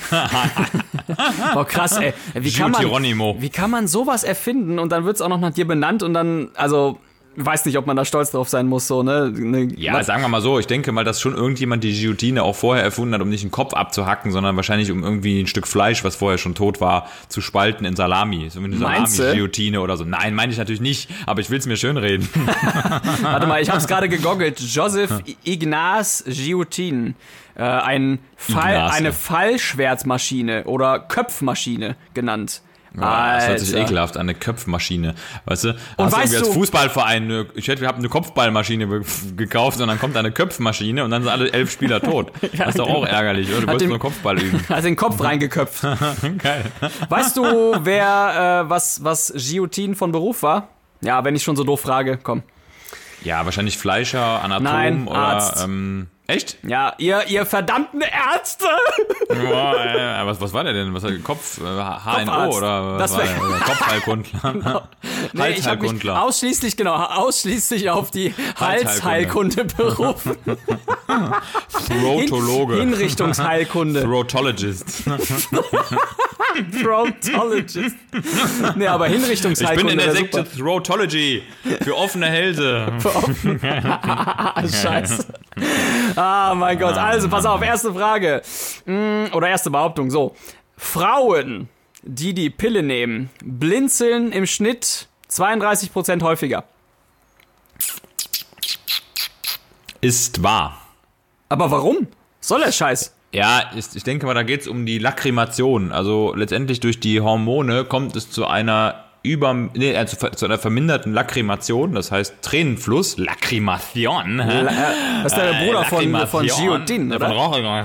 [1.55, 2.13] oh krass, ey.
[2.35, 5.67] Wie kann, man, wie kann man sowas erfinden und dann wird's auch noch nach dir
[5.67, 6.99] benannt und dann, also,
[7.35, 9.31] weiß nicht, ob man da stolz drauf sein muss, so, ne?
[9.35, 12.43] ne Ja, was- sagen wir mal so, ich denke mal, dass schon irgendjemand die Guillotine
[12.43, 15.67] auch vorher erfunden hat, um nicht einen Kopf abzuhacken, sondern wahrscheinlich um irgendwie ein Stück
[15.67, 18.49] Fleisch, was vorher schon tot war, zu spalten in Salami.
[18.49, 18.75] So eine?
[18.77, 20.03] Salami-Guillotine oder so.
[20.03, 22.27] Nein, meine ich natürlich nicht, aber ich will es mir schön reden.
[23.21, 24.59] Warte mal, ich habe es gerade gegoogelt.
[24.59, 25.11] Joseph
[25.43, 27.13] Ignaz Guillotine.
[27.55, 28.93] Äh, ein Fall, Ignace.
[28.93, 32.61] eine Fallschwertmaschine oder Köpfmaschine genannt.
[32.95, 35.15] Das hört sich ekelhaft an, eine Köpfmaschine.
[35.45, 35.73] Weißt du?
[35.73, 39.01] Hast weißt irgendwie als du- Fußballverein, eine- ich hätte, wir haben eine Kopfballmaschine
[39.35, 42.31] gekauft und dann kommt eine Köpfmaschine und dann sind alle elf Spieler tot.
[42.57, 43.61] Das ist doch auch ärgerlich, oder?
[43.61, 44.63] Du wolltest nur Kopfball üben.
[44.69, 45.81] Hat den Kopf reingeköpft.
[46.37, 46.65] Geil.
[47.09, 47.43] Weißt du,
[47.83, 50.67] wer, äh, was, was Guillotine von Beruf war?
[51.01, 52.43] Ja, wenn ich schon so doof frage, komm.
[53.23, 55.63] Ja, wahrscheinlich Fleischer, Anatom Nein, oder Arzt.
[55.63, 56.57] ähm, echt?
[56.63, 58.65] Ja, ihr, ihr verdammten Ärzte!
[59.29, 60.93] Boah, äh, was, was war der denn?
[60.93, 61.11] Was war?
[61.23, 63.21] Kopf, äh, HNO oder Das war?
[63.23, 64.87] Oder Kopfheilkundler.
[65.33, 69.65] Nee, ich habe mich ausschließlich, genau, ausschließlich auf die Halsheilkunde.
[69.65, 70.37] Berufen.
[71.87, 72.75] Throatologe.
[72.75, 74.03] Hinrichtungsheilkunde.
[74.03, 75.03] Throatologist.
[76.83, 77.95] Proctologist.
[78.75, 79.91] Nee, aber Ich Hinrichtungsheilkunde.
[79.95, 81.43] bin in der Sekte Throatology
[81.81, 82.91] für offene Hälse.
[83.65, 85.25] Ah, scheiße.
[86.15, 86.97] Ah, mein Gott.
[86.97, 88.41] Also, pass auf, erste Frage.
[88.85, 90.09] Mm, Oder erste Behauptung.
[90.11, 90.35] So.
[90.77, 91.69] Frauen,
[92.03, 96.65] die die Pille nehmen, blinzeln im Schnitt 32% häufiger.
[100.01, 100.77] Ist wahr.
[101.49, 102.07] Aber warum?
[102.41, 103.15] Soll der Scheiß?
[103.31, 105.91] Ja, ist, ich denke mal, da geht es um die Lakrimation.
[105.91, 110.45] Also letztendlich durch die Hormone kommt es zu einer über, nee, äh, zu, ver- zu
[110.45, 114.39] einer verminderten Lakrimation, das heißt Tränenfluss, Lakrimation.
[114.39, 114.65] Äh,
[115.23, 116.57] Das ist der Bruder von, von Lakrimation.
[116.67, 117.35] Guillotine, Von oder?
[117.35, 117.83] Rauchigung.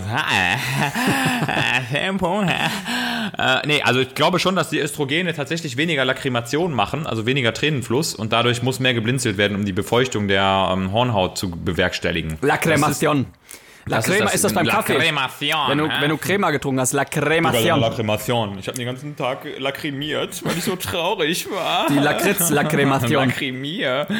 [1.93, 2.43] Tempo.
[2.43, 7.55] Äh, nee, also ich glaube schon, dass die Östrogene tatsächlich weniger Lakrimation machen, also weniger
[7.55, 12.39] Tränenfluss und dadurch muss mehr geblinzelt werden, um die Befeuchtung der ähm, Hornhaut zu bewerkstelligen.
[12.41, 13.27] Lacremation.
[13.89, 14.95] La Crema das- ist das beim Kaffee.
[14.95, 17.81] Lacrimation, Wenn du, wenn du Crema getrunken hast, Über Lacremation.
[17.81, 18.59] Lakrimation.
[18.59, 21.87] Ich habe den ganzen Tag lakrimiert, weil ich so traurig war.
[21.89, 23.11] Die Lakritz-Lacremation.
[23.29, 24.07] Lakrimier.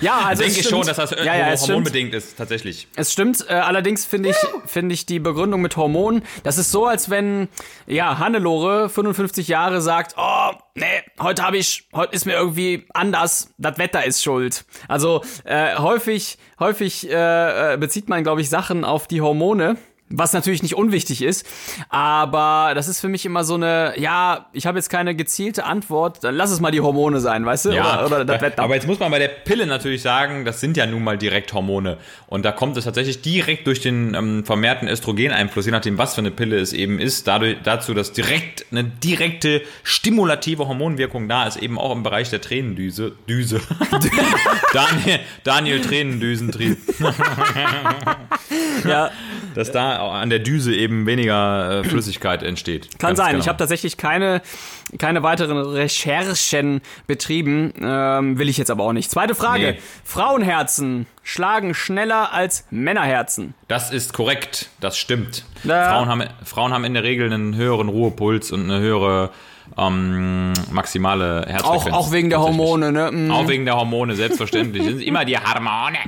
[0.00, 1.70] Ja, also Denke ich schon, dass das ja, ja, irgendwo es stimmt.
[1.70, 2.88] hormonbedingt ist, tatsächlich.
[2.96, 4.36] Es stimmt, äh, allerdings finde ich,
[4.66, 7.48] finde ich die Begründung mit Hormonen, das ist so, als wenn,
[7.86, 13.52] ja, Hannelore, 55 Jahre, sagt, oh, nee, heute habe ich, heute ist mir irgendwie anders,
[13.58, 14.64] das Wetter ist schuld.
[14.88, 19.76] Also, äh, häufig, häufig äh, äh, bezieht man, glaube ich, Sachen auf die Hormone.
[20.12, 21.46] Was natürlich nicht unwichtig ist,
[21.88, 26.22] aber das ist für mich immer so eine, ja, ich habe jetzt keine gezielte Antwort,
[26.24, 27.72] dann lass es mal die Hormone sein, weißt du?
[28.04, 28.62] oder, oder das Wetter.
[28.62, 31.52] aber jetzt muss man bei der Pille natürlich sagen, das sind ja nun mal direkt
[31.52, 31.98] Hormone.
[32.26, 36.20] Und da kommt es tatsächlich direkt durch den ähm, vermehrten Östrogeneinfluss, je nachdem, was für
[36.20, 41.56] eine Pille es eben ist, dadurch, dazu, dass direkt eine direkte stimulative Hormonwirkung da ist,
[41.56, 43.12] eben auch im Bereich der Tränendüse.
[43.28, 43.60] Düse.
[44.72, 46.78] Daniel, Daniel Tränendüsentrieb.
[48.86, 49.10] ja,
[49.54, 52.98] Dass da an der Düse eben weniger äh, Flüssigkeit entsteht.
[52.98, 53.30] Kann Ganz sein.
[53.32, 53.40] genau.
[53.40, 54.42] Ich habe tatsächlich keine,
[54.98, 57.72] keine weiteren Recherchen betrieben.
[57.80, 59.10] Ähm, will ich jetzt aber auch nicht.
[59.10, 59.72] Zweite Frage.
[59.72, 59.78] Nee.
[60.04, 63.54] Frauenherzen schlagen schneller als Männerherzen.
[63.68, 65.44] Das ist korrekt, das stimmt.
[65.64, 65.90] Ja.
[65.90, 69.30] Frauen, haben, Frauen haben in der Regel einen höheren Ruhepuls und eine höhere
[69.78, 71.96] ähm, maximale Auch, Herzfrequenz.
[71.96, 72.40] auch wegen der.
[72.40, 73.10] Hormone, ne?
[73.12, 73.30] Mm.
[73.30, 74.84] Auch wegen der Hormone, selbstverständlich.
[74.84, 75.98] Sind immer die Hormone.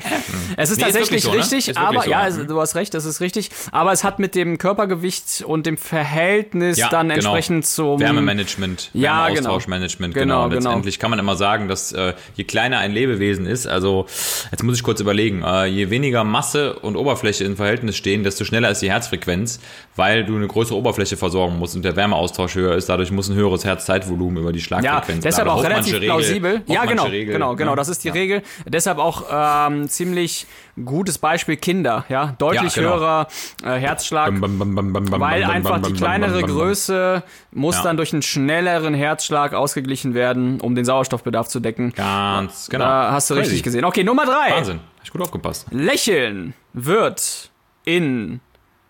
[0.56, 1.38] Es ist Nee, ist tatsächlich wirklich so, ne?
[1.38, 2.28] richtig, Ist wirklich aber so, ja, ne?
[2.28, 3.50] es, du hast recht, das ist richtig.
[3.72, 7.14] Aber es hat mit dem Körpergewicht und dem Verhältnis dann genau.
[7.14, 9.34] entsprechend zum Wärmemanagement, Ja, genau.
[9.36, 10.48] Wärmeaustauschmanagement, Genau, genau.
[10.48, 10.54] genau.
[10.70, 14.06] Letztendlich kann man immer sagen, dass äh, je kleiner ein Lebewesen ist, also
[14.50, 18.44] jetzt muss ich kurz überlegen, äh, je weniger Masse und Oberfläche in Verhältnis stehen, desto
[18.44, 19.60] schneller ist die Herzfrequenz,
[19.96, 22.88] weil du eine größere Oberfläche versorgen musst und der Wärmeaustausch höher ist.
[22.88, 25.22] Dadurch muss ein höheres Herzzeitvolumen über die Ja, Schlagfrequenz.
[25.22, 26.52] deshalb bla, auch relativ plausibel.
[26.56, 27.76] Regel, ja, genau, Regel, genau, genau, ne?
[27.76, 28.14] das ist die Ja.
[28.14, 28.42] Regel.
[28.66, 30.46] Deshalb auch ähm, ziemlich
[30.84, 32.94] gutes Beispiel Kinder, ja, deutlich Ja, genau.
[32.96, 33.28] höherer
[33.62, 34.40] äh, Herzschlag.
[34.40, 36.42] Bam, bam, bam, Weil einfach die kleinere.
[36.42, 37.82] Größe muss Ja.
[37.82, 41.92] dann durch einen schnelleren Herzschlag ausgeglichen werden, um den Sauerstoffbedarf zu decken.
[41.94, 42.84] Ganz, genau.
[42.84, 43.42] Da hast du Crazy.
[43.48, 43.84] richtig gesehen.
[43.84, 44.50] Okay, Nummer drei.
[44.56, 44.80] Wahnsinn.
[45.02, 45.66] Ich gut aufgepasst.
[45.70, 47.50] Lächeln wird
[47.84, 48.40] in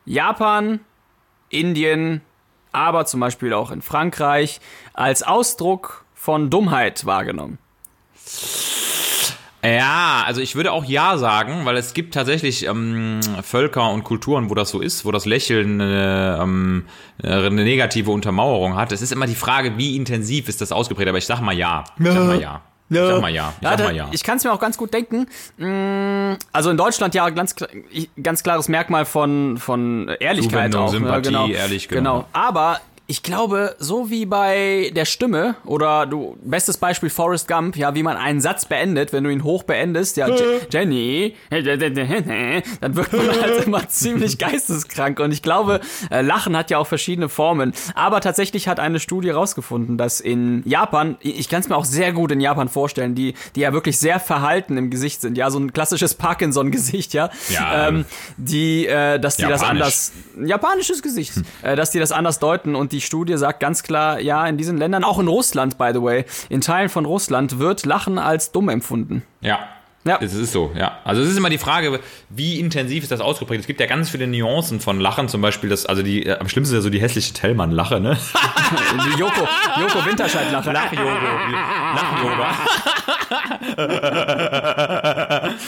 [0.07, 0.81] Japan,
[1.48, 2.20] Indien,
[2.75, 4.61] aber zum Beispiel auch in Frankreich
[4.93, 7.59] als Ausdruck von Dummheit wahrgenommen.
[9.65, 14.51] Ja, also ich würde auch ja sagen, weil es gibt tatsächlich ähm, Völker und Kulturen,
[14.51, 16.85] wo das so ist, wo das Lächeln äh, ähm,
[17.23, 18.93] eine negative Untermauerung hat.
[18.93, 21.85] Es ist immer die Frage, wie intensiv ist das ausgeprägt, aber ich sag mal ja.
[21.99, 22.61] Ich sag mal ja.
[22.90, 23.53] Ich sag mal ja.
[23.61, 24.09] Ich Ja, da, ja.
[24.12, 25.27] ich kann es mir auch ganz gut denken.
[25.57, 27.55] Mm, Also in Deutschland ja ganz,
[28.23, 30.92] ganz klares Merkmal von, von Ehrlichkeit Zuwendung, auch.
[30.92, 30.99] ne?
[30.99, 31.49] Sympathie, genau.
[31.49, 32.18] ehrlich, genau.
[32.18, 32.29] genau.
[32.33, 37.95] Aber ich glaube, so wie bei der Stimme oder du, bestes Beispiel Forrest Gump, ja,
[37.95, 43.12] wie man einen Satz beendet, wenn du ihn hoch beendest, ja, Je- Jenny, dann wird
[43.12, 45.21] man halt immer ziemlich geisteskrank.
[45.21, 47.75] Und ich glaube, äh, Lachen hat ja auch verschiedene Formen.
[47.95, 52.12] Aber tatsächlich hat eine Studie rausgefunden, dass in Japan, ich kann es mir auch sehr
[52.14, 55.59] gut in Japan vorstellen, die, die ja wirklich sehr verhalten im Gesicht sind, ja, so
[55.59, 57.88] ein klassisches Parkinson-Gesicht, ja, Ja.
[57.88, 58.05] ähm,
[58.37, 59.83] die, äh, dass die das Japanisch.
[59.83, 60.12] anders,
[60.47, 64.46] japanisches Gesicht, äh, dass die das anders deuten und die Studie sagt ganz klar, ja,
[64.46, 68.18] in diesen Ländern, auch in Russland, by the way, in Teilen von Russland wird Lachen
[68.18, 69.24] als dumm empfunden.
[69.40, 69.68] Ja.
[70.07, 70.19] Ja.
[70.21, 70.99] Es ist so, ja.
[71.05, 73.61] Also es ist immer die Frage, wie intensiv ist das ausgeprägt?
[73.62, 76.49] Es gibt ja ganz viele Nuancen von Lachen, zum Beispiel das, also die, äh, am
[76.49, 78.17] schlimmsten ist ja so die hässliche Tellmann-Lache, ne?
[79.14, 79.49] Die Joko,
[79.81, 80.73] Joko Winterscheid-Lache.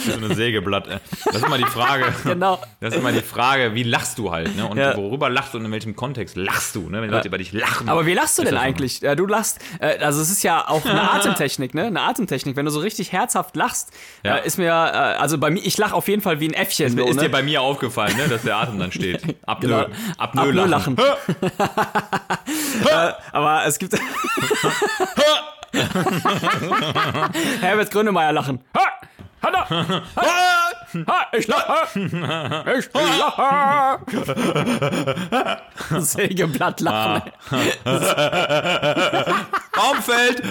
[0.07, 0.87] so eine Sägeblatt.
[0.89, 0.99] äh.
[1.25, 2.05] Das ist immer die Frage.
[2.25, 2.61] Genau.
[2.81, 4.67] Das ist immer die Frage, wie lachst du halt, ne?
[4.67, 4.97] Und Ja.
[4.97, 7.03] worüber lachst du und in welchem Kontext lachst du, ne?
[7.03, 7.89] Wenn Leute über dich lachen.
[7.89, 9.01] Aber wie lachst du denn eigentlich?
[9.01, 11.85] Ja, du lachst, äh, also es ist ja auch eine Atemtechnik, ne?
[11.85, 12.57] Eine Atemtechnik.
[12.57, 13.91] Wenn du so richtig herzhaft lachst,
[14.27, 14.37] Ja.
[14.37, 16.97] äh, ist mir, äh, also bei mir, ich lache auf jeden Fall wie ein Äffchen.
[16.97, 17.23] so, Ist ne?
[17.23, 18.29] dir bei mir aufgefallen, ne?
[18.29, 19.23] Dass der Atem dann steht.
[19.47, 19.87] Apnoe.
[19.87, 19.97] Genau.
[20.19, 20.97] Apnoe lachen.
[20.99, 21.03] äh,
[23.33, 23.95] aber es gibt.
[27.61, 28.61] Herbert Grönemeyer lachen.
[31.33, 31.87] Ich lache!
[32.79, 33.99] Ich lache!
[36.01, 37.23] Sägeblatt lachen.
[39.73, 40.43] Baumfeld!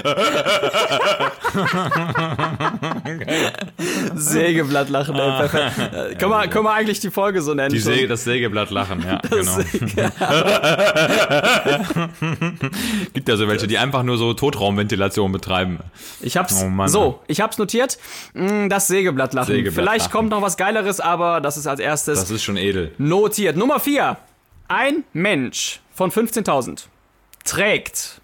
[4.18, 5.16] Sägeblatt lachen.
[5.16, 5.72] Ey, perfekt.
[5.96, 7.74] Äh, können, wir, können wir eigentlich die Folge so nennen?
[7.74, 7.94] Die schon?
[7.94, 9.58] Säge, das Sägeblatt lachen, ja, genau.
[13.14, 15.80] Gibt ja so welche, die einfach nur so Totraumventilation betreiben.
[16.22, 16.88] Ich hab's Oh Mann.
[16.90, 17.98] so, ich hab's notiert.
[18.34, 19.48] Mm, Das Sägeblattlachen.
[19.54, 20.00] Sägeblattlachen.
[20.00, 22.92] Vielleicht kommt noch was Geileres, aber das ist als erstes Das ist schon edel.
[22.98, 23.58] notiert.
[23.58, 24.18] Nummer 4.
[24.68, 26.86] Ein Mensch von 15.000
[27.44, 28.22] trägt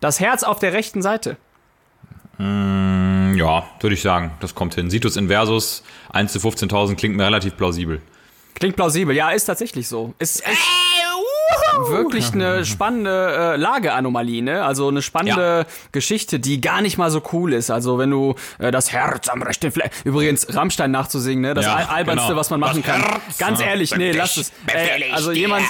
[0.00, 1.36] das Herz auf der rechten Seite.
[3.36, 4.90] Ja, würde ich sagen, das kommt hin.
[4.90, 8.00] Situs inversus 1 zu 15.000 klingt mir relativ plausibel.
[8.54, 9.14] Klingt plausibel.
[9.14, 10.14] Ja, ist tatsächlich so.
[10.18, 10.58] Ist, ist
[11.88, 14.64] wirklich eine spannende äh, Lageanomalie, ne?
[14.64, 17.70] Also eine spannende Geschichte, die gar nicht mal so cool ist.
[17.70, 19.90] Also wenn du äh, das Herz am rechten Fleck.
[20.04, 21.54] Übrigens, Rammstein nachzusingen, ne?
[21.54, 22.40] Das Ja, al albernste, genau.
[22.40, 23.02] was man machen Das kann.
[23.02, 24.52] Herz Ganz ehrlich, nee, lass es.
[24.66, 25.64] Äh, also jemand,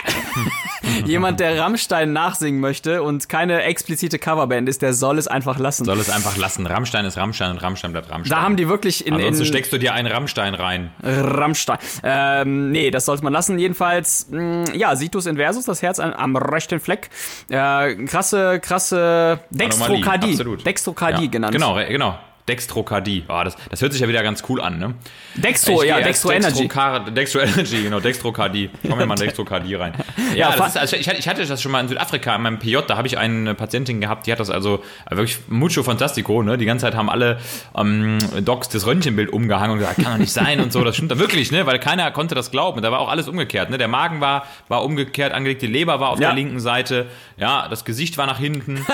[1.04, 5.84] jemand, der Rammstein nachsingen möchte und keine explizite Coverband ist, der soll es einfach lassen.
[5.84, 6.66] Soll es einfach lassen.
[6.66, 8.36] Rammstein ist Rammstein und Rammstein bleibt Rammstein.
[8.38, 10.90] da haben die wirklich in, Ansonsten in steckst du dir einen Rammstein rein.
[11.02, 11.78] Rammstein.
[12.02, 13.58] Ähm, nee, das sollte man lassen.
[13.58, 17.10] Jedenfalls, mh, ja, Situs inversus, das Herz an, am rechten Fleck.
[17.48, 20.30] Äh, krasse, krasse Dextrokardie.
[20.32, 20.66] absolut.
[20.66, 21.52] Dextrokardie Ja, genannt.
[21.52, 22.18] Genau, genau.
[22.48, 23.24] Dextrokardie.
[23.28, 24.94] Oh, das, das hört sich ja wieder ganz cool an, ne?
[25.34, 26.68] Dextro, Ich ja, Dextro Energy.
[26.68, 28.68] Dextro- Energy, genau, Dextrokardie.
[28.82, 29.92] Kommen wir mal in Dextrokardie rein.
[30.34, 32.58] Ja, das ist, also ich, hatte- ich hatte das schon mal in Südafrika in meinem
[32.58, 36.58] PJ, da habe ich eine Patientin gehabt, die hat das also wirklich mucho fantastico, ne?
[36.58, 37.38] Die ganze Zeit haben alle
[37.76, 41.12] ähm, Docs das Röntgenbild umgehangen und gesagt, kann doch nicht sein und so, das stimmt
[41.12, 41.66] da wirklich, ne?
[41.66, 42.82] Weil keiner konnte das glauben.
[42.82, 43.78] Da war auch alles umgekehrt, ne?
[43.78, 46.28] Der Magen war, war umgekehrt angelegt, die Leber war auf Ja.
[46.28, 48.74] der linken Seite, ja, das Gesicht war nach hinten.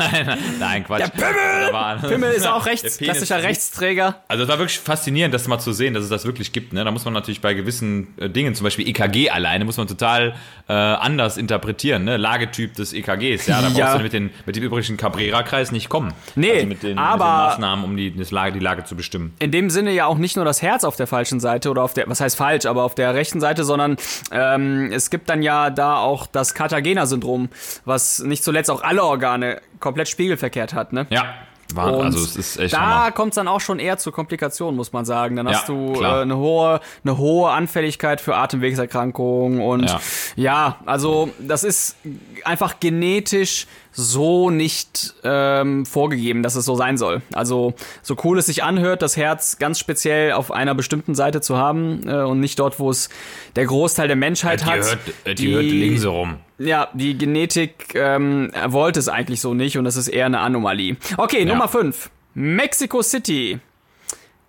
[0.00, 1.02] nein, nein, nein, Quatsch.
[1.02, 1.72] Der Pimmel!
[1.72, 4.22] War, Pimmel ist auch Der rechts, klassischer Rechtsträger.
[4.28, 6.72] also es war wirklich faszinierend, das mal zu sehen, dass es das wirklich gibt.
[6.72, 6.84] Ne?
[6.84, 10.34] Da muss man natürlich bei gewissen äh, Dingen, zum Beispiel EKG alleine, muss man total
[10.68, 12.04] äh, anders interpretieren.
[12.04, 12.16] Ne?
[12.16, 13.46] Lagetyp des EKGs.
[13.46, 13.96] Ja, da brauchst Ja.
[13.96, 16.12] du mit, den, mit dem übrigen Cabrera-Kreis nicht kommen.
[16.34, 18.96] Nee, also mit den, aber- mit den Maßnahmen, um die, das Lage, die Lage zu
[18.96, 19.34] bestimmen.
[19.38, 21.94] in dem Sinne ja auch nicht nur das Herz auf der falschen Seite oder auf
[21.94, 23.96] der, was heißt falsch, aber auf der rechten Seite, sondern
[24.32, 27.48] ähm, es gibt dann ja da auch das Cartagena-Syndrom,
[27.84, 31.06] was nicht zuletzt auch alle Organe komplett spiegelverkehrt hat, ne?
[31.10, 31.34] Ja,
[31.74, 34.92] war, also es ist echt da kommt es dann auch schon eher zu Komplikationen, muss
[34.92, 35.36] man sagen.
[35.36, 36.18] Dann Ja, hast du klar.
[36.18, 40.00] äh, eine hohe, eine hohe Anfälligkeit für Atemwegserkrankungen und Ja.
[40.36, 41.96] ja, also das ist
[42.44, 43.66] einfach genetisch
[43.98, 47.22] so nicht ähm, vorgegeben, dass es so sein soll.
[47.32, 51.56] Also so cool es sich anhört, das Herz ganz speziell auf einer bestimmten Seite zu
[51.56, 53.08] haben äh, und nicht dort, wo es
[53.56, 54.76] der Großteil der Menschheit Die hat.
[54.80, 56.36] hört, äh, die hört links rum.
[56.58, 60.96] Ja, die Genetik ähm, wollte es eigentlich so nicht und das ist eher eine Anomalie.
[61.16, 62.10] Okay, Nummer 5.
[62.34, 63.60] Mexico City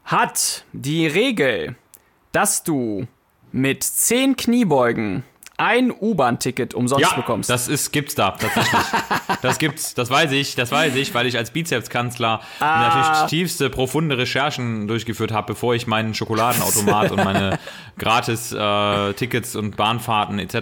[0.04, 1.76] hat die Regel,
[2.34, 3.08] dass du
[3.54, 5.24] mit 10 Kniebeugen
[5.58, 7.50] ein U-Bahn-Ticket umsonst Ja, bekommst.
[7.50, 8.82] das ist, gibt's da, tatsächlich.
[9.42, 12.88] das gibt's, das weiß ich, das weiß ich, weil ich als Bizepskanzler Ah.
[12.88, 17.58] natürlich tiefste, profunde Recherchen durchgeführt habe, bevor ich meinen Schokoladenautomat und meine
[17.98, 20.54] gratis äh, Tickets und Bahnfahrten etc.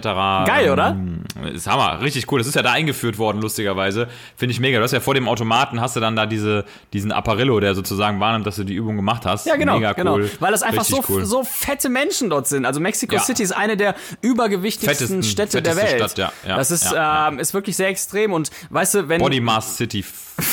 [0.46, 0.90] Geil, oder?
[0.92, 2.38] Ähm, ist Hammer, richtig cool.
[2.40, 4.08] Das ist ja da eingeführt worden, lustigerweise.
[4.36, 4.78] Finde ich mega.
[4.78, 8.18] Du hast ja vor dem Automaten, hast du dann da diese, diesen Apparillo, der sozusagen
[8.20, 9.44] wahrnimmt, dass du die Übung gemacht hast.
[9.46, 10.14] ja, genau, Mega genau.
[10.14, 10.30] cool.
[10.40, 11.24] Weil das einfach so, cool.
[11.26, 12.64] so fette Menschen dort sind.
[12.64, 13.20] Also Mexico Ja.
[13.20, 16.10] City ist eine der übergewichtigsten Fettesten- Städte der fetteste Welt.
[16.12, 19.20] Stadt, ja, ja, das ist, ja, ähm, ist wirklich sehr extrem und weißt du, wenn
[19.20, 20.04] Body Mass City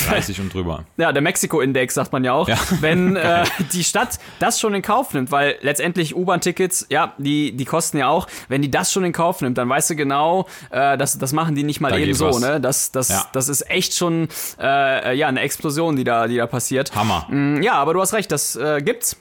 [0.10, 0.86] 30 und drüber.
[0.98, 2.48] Ja, der Mexiko-Index sagt man ja auch.
[2.80, 3.44] Wenn äh,
[3.74, 8.08] die Stadt das schon in Kauf nimmt, weil letztendlich U-Bahn-Tickets, ja, die, die kosten ja
[8.08, 11.34] auch, wenn die das schon in Kauf nimmt, dann weißt du genau, äh, das, das
[11.34, 12.40] machen die nicht mal Da eben so, was.
[12.40, 12.62] ne?
[12.62, 16.96] Das, das, das ist echt schon äh, ja, eine Explosion, die da, die da passiert.
[16.96, 17.26] Hammer.
[17.30, 19.18] Mm, Ja, aber du hast recht, das äh, gibt's.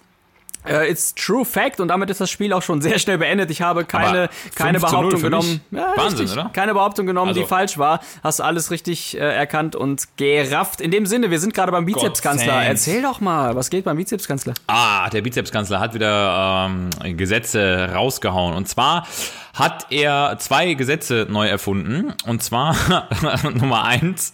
[0.64, 3.50] Äh, it's true fact und damit ist das Spiel auch schon sehr schnell beendet.
[3.50, 5.60] Ich habe keine, keine 5 zu 0 Behauptung genommen.
[5.70, 6.38] Ja, Wahnsinn, richtig.
[6.38, 6.50] oder?
[6.52, 8.00] Keine Behauptung genommen, die Also- falsch war.
[8.22, 10.80] Hast alles richtig äh, erkannt und gerafft.
[10.80, 12.62] In dem Sinne, wir sind gerade beim Bizepskanzler.
[12.64, 14.54] Erzähl doch mal, was geht beim Bizepskanzler?
[14.68, 18.54] Ah, der Bizepskanzler hat wieder ähm, Gesetze rausgehauen.
[18.54, 19.06] Und zwar
[19.54, 22.14] hat er zwei Gesetze neu erfunden.
[22.26, 22.74] Und zwar
[23.54, 24.32] Nummer eins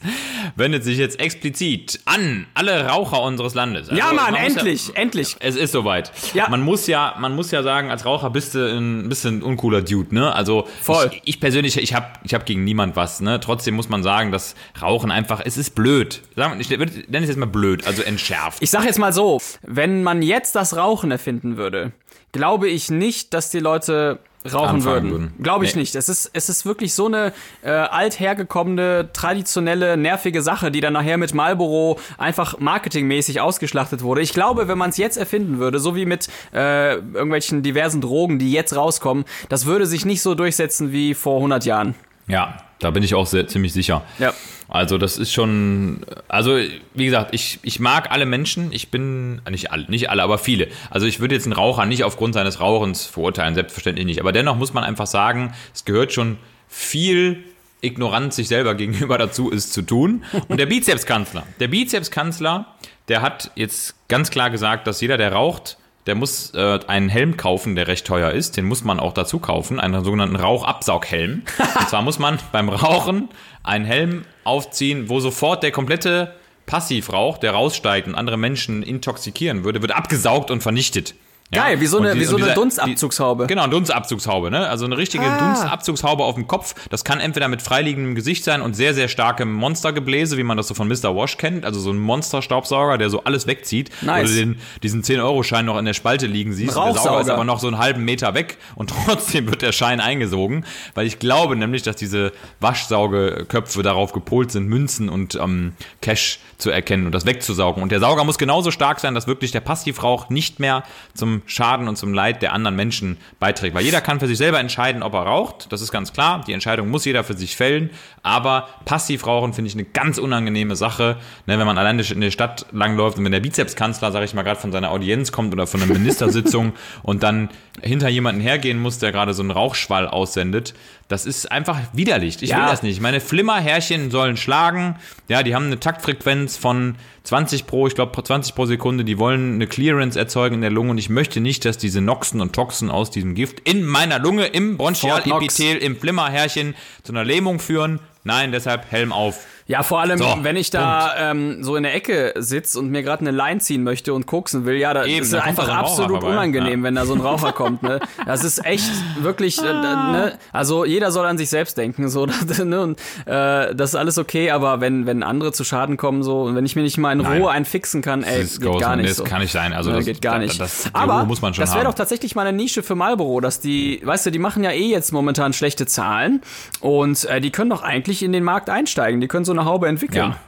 [0.54, 3.88] wendet sich jetzt explizit an alle Raucher unseres Landes.
[3.90, 5.36] Ja, Also, Mann, man endlich, Ja, endlich.
[5.40, 6.12] es ist soweit.
[6.34, 6.48] Ja.
[6.48, 9.82] Man muss ja, man muss ja sagen, als Raucher bist du ein bisschen ein uncooler
[9.82, 10.32] Dude, ne?
[10.32, 11.10] Also Voll.
[11.12, 13.40] Ich, ich persönlich, ich habe, ich habe gegen niemand was, ne?
[13.40, 16.22] Trotzdem muss man sagen, dass Rauchen einfach, es ist blöd.
[16.36, 16.70] Sagen wir, ich
[17.08, 18.62] nenne es jetzt mal blöd, also entschärft.
[18.62, 21.92] Ich sag jetzt mal so, wenn man jetzt das Rauchen erfinden würde,
[22.32, 24.20] glaube ich nicht, dass die Leute
[24.52, 25.10] rauchen würden.
[25.10, 25.32] würden.
[25.42, 25.80] Glaube ich Nee.
[25.82, 25.94] nicht.
[25.94, 31.18] Es ist, es ist wirklich so eine äh, althergekommene, traditionelle, nervige Sache, die dann nachher
[31.18, 34.20] mit Marlboro einfach marketingmäßig ausgeschlachtet wurde.
[34.22, 38.38] Ich glaube, wenn man es jetzt erfinden würde, so wie mit äh, irgendwelchen diversen Drogen,
[38.38, 41.94] die jetzt rauskommen, das würde sich nicht so durchsetzen wie vor 100 Jahren.
[42.28, 44.04] Ja, da bin ich auch sehr, ziemlich sicher.
[44.18, 44.32] Ja.
[44.68, 46.58] Also das ist schon, also
[46.94, 50.68] wie gesagt, ich, ich mag alle Menschen, ich bin, nicht alle, nicht alle, aber viele.
[50.90, 54.20] Also ich würde jetzt einen Raucher nicht aufgrund seines Rauchens verurteilen, selbstverständlich nicht.
[54.20, 56.36] Aber dennoch muss man einfach sagen, es gehört schon
[56.68, 57.44] viel
[57.80, 60.24] Ignoranz sich selber gegenüber dazu, es zu tun.
[60.48, 62.66] Und der Bizepskanzler, der Bizepskanzler,
[63.08, 67.36] der hat jetzt ganz klar gesagt, dass jeder, der raucht, der muss äh, einen Helm
[67.36, 68.56] kaufen, der recht teuer ist.
[68.56, 71.42] Den muss man auch dazu kaufen, einen sogenannten Rauchabsaughelm.
[71.78, 73.28] Und zwar muss man beim Rauchen
[73.62, 79.82] einen Helm aufziehen, wo sofort der komplette Passivrauch, der raussteigt und andere Menschen intoxikieren würde,
[79.82, 81.14] wird abgesaugt und vernichtet.
[81.54, 81.64] Ja?
[81.64, 83.46] Geil, wie so eine, die- wie so eine dieser- Dunstabzugshaube.
[83.46, 84.68] Genau, eine Dunstabzugshaube, ne?
[84.68, 85.38] Also eine richtige Ah.
[85.38, 86.74] Dunstabzugshaube auf dem Kopf.
[86.90, 90.68] Das kann entweder mit freiliegendem Gesicht sein und sehr, sehr starkem Monstergebläse, wie man das
[90.68, 91.16] so von Mr.
[91.16, 91.64] Wash kennt.
[91.64, 93.90] Also so ein Monsterstaubsauger, der so alles wegzieht.
[94.02, 94.26] Nice.
[94.28, 96.76] Oder den, diesen 10-Euro-Schein noch in der Spalte liegen siehst.
[96.76, 100.00] Der Sauger ist aber noch so einen halben Meter weg und trotzdem wird der Schein
[100.00, 100.66] eingesogen.
[100.94, 106.70] Weil ich glaube nämlich, dass diese Waschsaugeköpfe darauf gepolt sind, Münzen und ähm, Cash zu
[106.70, 107.82] erkennen und das wegzusaugen.
[107.82, 110.82] Und der Sauger muss genauso stark sein, dass wirklich der Passivrauch nicht mehr
[111.14, 113.74] zum zum Schaden und zum Leid der anderen Menschen beiträgt.
[113.74, 115.72] Weil jeder kann für sich selber entscheiden, ob er raucht.
[115.72, 116.42] Das ist ganz klar.
[116.46, 117.90] Die Entscheidung muss jeder für sich fällen.
[118.22, 121.16] Aber passiv rauchen finde ich eine ganz unangenehme Sache.
[121.46, 124.42] Ne, wenn man alleine in der Stadt langläuft und wenn der Bizepskanzler, sage ich mal,
[124.42, 126.72] gerade von seiner Audienz kommt oder von einer Ministersitzung
[127.02, 127.50] und dann
[127.82, 130.74] hinter jemanden hergehen muss, der gerade so einen Rauchschwall aussendet,
[131.08, 132.42] das ist einfach widerlich.
[132.42, 132.58] Ich Ja.
[132.58, 133.00] will das nicht.
[133.00, 134.96] Meine Flimmerhärchen sollen schlagen.
[135.28, 139.04] Ja, die haben eine Taktfrequenz von 20 pro, ich glaube 20 pro Sekunde.
[139.04, 142.40] Die wollen eine Clearance erzeugen in der Lunge und ich möchte nicht, dass diese Noxen
[142.40, 147.58] und Toxen aus diesem Gift in meiner Lunge, im Bronchialepithel, im Flimmerhärchen zu einer Lähmung
[147.58, 148.00] führen.
[148.24, 149.46] Nein, deshalb Helm auf.
[149.70, 153.02] Ja, vor allem, So, wenn ich da ähm, so in der Ecke sitze und mir
[153.02, 155.70] gerade eine Line ziehen möchte und koksen will, ja, da Eben, ist es einfach so
[155.70, 156.84] ein Raucher absolut vorbei, unangenehm, ja.
[156.86, 157.82] wenn da so ein Raucher kommt.
[157.82, 158.00] Ne?
[158.24, 160.38] Das ist echt wirklich, äh, ne?
[160.54, 162.24] also jeder soll an sich selbst denken, so,
[162.64, 162.80] ne?
[162.80, 166.56] und äh, das ist alles okay, aber wenn wenn andere zu Schaden kommen, so, und
[166.56, 167.42] wenn ich mir nicht mal in Nein.
[167.42, 169.10] Ruhe einen fixen kann, ey, Das geht gar nicht.
[169.10, 169.24] das so.
[169.24, 169.74] kann nicht sein.
[169.74, 170.60] Also Ja, das geht gar das- nicht.
[170.62, 173.40] Das, die Aber muss man schon das wäre doch tatsächlich mal eine Nische für Marlboro,
[173.42, 176.40] dass die, weißt du, die machen ja eh jetzt momentan schlechte Zahlen
[176.80, 179.20] und äh, die können doch eigentlich in den Markt einsteigen.
[179.20, 180.30] Die können so eine Haube entwickeln.
[180.30, 180.38] Ja.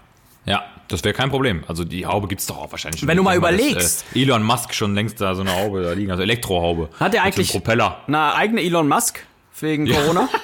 [0.46, 1.64] Ja, das wäre kein Problem.
[1.68, 3.08] Also die Haube gibt's doch auch wahrscheinlich schon.
[3.08, 3.76] Wenn du mal überlegst.
[3.76, 6.88] Dass, äh, Elon Musk schon längst da so eine Haube da liegen, also Elektrohaube.
[6.98, 7.98] Hat einem eigentlich- Propeller.
[8.06, 9.24] Eine eigene Elon Musk
[9.60, 10.28] wegen Corona?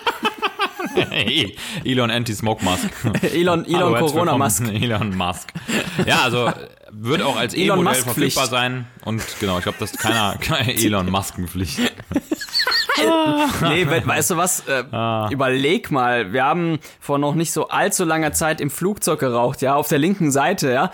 [1.84, 2.88] Elon Anti-Smoke Mask.
[3.22, 4.62] Elon, Hallo, Elon herzlich Corona Musk.
[4.72, 5.52] Elon Musk.
[6.06, 6.50] Ja, also
[6.92, 8.86] wird auch als Elon E-Modell verfügbar sein.
[9.04, 11.80] Und genau, ich glaube, das ist keiner, keine Elon Musk-Pflicht.
[13.62, 14.60] Nee, we weißt du was?
[14.68, 15.28] Äh, Ah.
[15.30, 19.74] Überleg mal, wir haben vor noch nicht so allzu langer Zeit im Flugzeug geraucht, ja,
[19.74, 20.90] auf der linken Seite, ja,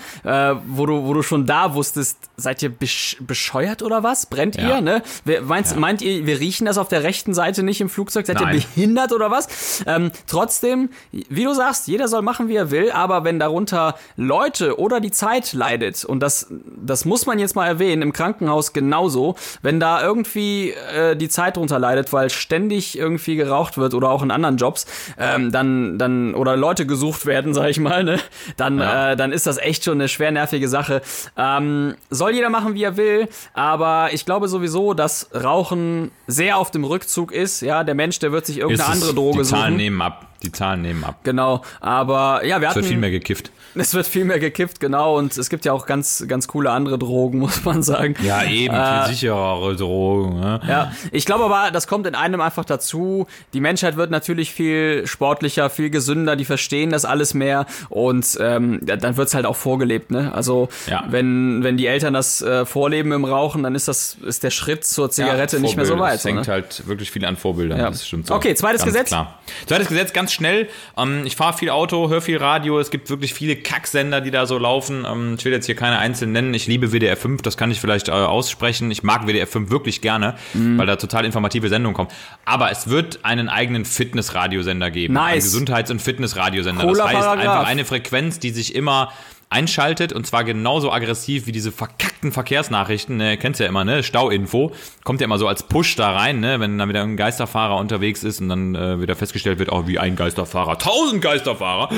[0.52, 4.26] äh, wo du, wo du schon da wusstest, seid ihr besch bescheuert oder was?
[4.26, 4.76] Brennt Ja.
[4.76, 5.02] ihr, ne?
[5.24, 8.26] Wer, meinst, Meint ihr, wir riechen das auf der rechten Seite nicht im Flugzeug?
[8.26, 8.54] Seid Nein.
[8.54, 9.82] ihr behindert oder was?
[9.86, 14.78] Ähm, trotzdem, wie du sagst, jeder soll machen, wie er will, aber wenn darunter Leute
[14.78, 19.34] oder die Zeit leidet, und das, das muss man jetzt mal erwähnen, im Krankenhaus genauso,
[19.62, 24.22] wenn da irgendwie äh, die Zeit drunter leidet, weil ständig irgendwie geraucht wird oder auch
[24.22, 24.86] in anderen Jobs,
[25.18, 28.18] ähm, dann, dann, oder Leute gesucht werden, sag ich mal, ne,
[28.56, 29.12] dann, Ja.
[29.12, 31.02] äh, dann ist das echt schon eine schwer nervige Sache.
[31.36, 36.70] Ähm, soll jeder machen, wie er will, aber ich glaube sowieso, dass Rauchen sehr auf
[36.70, 39.76] dem Rückzug ist, ja, der Mensch, der wird sich irgendeine andere Droge die Zahlen suchen.
[39.76, 40.26] nehmen ab.
[40.42, 41.16] Die Zahlen nehmen ab.
[41.22, 43.50] Genau, aber ja, wir Es hatten wird viel mehr gekifft.
[43.74, 46.98] es wird viel mehr gekifft, genau, und es gibt ja auch ganz, ganz coole andere
[46.98, 48.14] Drogen, muss man sagen.
[48.22, 50.40] Ja, eben, Äh, viel sicherere Drogen.
[50.40, 50.60] Ne?
[50.68, 53.26] Ja, ich glaube aber, das kommt in einem einfach dazu.
[53.52, 58.80] Die Menschheit wird natürlich viel sportlicher, viel gesünder, die verstehen das alles mehr und ähm,
[58.86, 60.32] ja, dann wird's halt auch vorgelebt, ne?
[60.34, 61.04] Also Ja.
[61.08, 64.84] wenn, wenn die Eltern das äh, vorleben im Rauchen, dann ist das ist der Schritt
[64.84, 66.16] zur Zigarette nicht mehr so weit.
[66.16, 66.52] Es hängt ne?
[66.52, 67.78] halt wirklich viel an Vorbildern.
[67.78, 67.90] Ja.
[67.90, 68.34] Das stimmt so.
[68.34, 69.08] Okay, zweites Ganz Gesetz.
[69.08, 69.38] Klar.
[69.66, 70.68] Zweites Gesetz, ganz schnell.
[70.96, 72.78] Ähm, ich fahre viel Auto, höre viel Radio.
[72.80, 75.06] Es gibt wirklich viele Kacksender, die da so laufen.
[75.08, 76.52] Ähm, ich will jetzt hier keine einzeln nennen.
[76.54, 78.90] Ich liebe WDR 5, das kann ich vielleicht äh, aussprechen.
[78.90, 80.78] Ich mag WDR 5 wirklich gerne, Mhm.
[80.78, 82.08] weil da total informative Sendungen kommen.
[82.44, 85.14] Aber es wird einen eigenen Fitnessradiosender geben.
[85.14, 85.32] Nice.
[85.32, 86.86] Einen Gesundheits- und Fitnessradiosender.
[86.86, 89.12] Das heißt einfach eine Frequenz, die sich immer
[89.52, 94.72] einschaltet und zwar genauso aggressiv wie diese verkackten Verkehrsnachrichten, ne, kennst ja immer, ne, Stauinfo,
[95.04, 98.24] kommt ja immer so als Push da rein, ne, wenn dann wieder ein Geisterfahrer unterwegs
[98.24, 101.90] ist und dann äh, wieder festgestellt wird, oh, wie ein Geisterfahrer, tausend Geisterfahrer,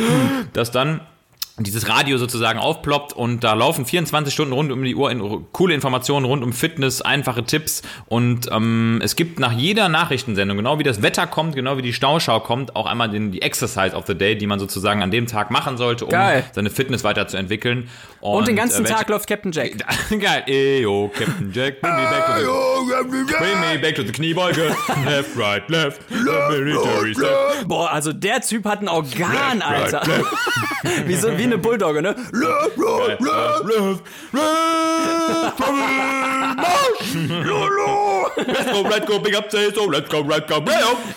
[0.53, 1.01] dass dann
[1.59, 5.73] dieses Radio sozusagen aufploppt und da laufen 24 Stunden rund um die Uhr in, coole
[5.73, 10.83] Informationen rund um Fitness, einfache Tipps und ähm, es gibt nach jeder Nachrichtensendung, genau wie
[10.83, 14.17] das Wetter kommt, genau wie die Stauschau kommt, auch einmal den, die Exercise of the
[14.17, 16.45] Day, die man sozusagen an dem Tag machen sollte, um Geil.
[16.53, 17.89] seine Fitness weiterzuentwickeln.
[18.21, 19.73] Und den ganzen äh, Tag läuft Captain Jack.
[20.11, 20.43] Geil.
[20.47, 24.75] Eyo, Captain Jack, bring me back to the, bring me back to the Kniebeuge.
[25.05, 27.65] left, right, left, military stuff.
[27.67, 30.25] Boah, also der Typ hat ein Organ, Left, right, Alter.
[31.07, 32.17] wie, so, wie eine Bulldogge, ne?
[32.33, 34.03] Left, right, left, left,
[34.33, 34.85] left,
[38.47, 40.63] Let's go, let's go, big up, say so, let's go, let's go.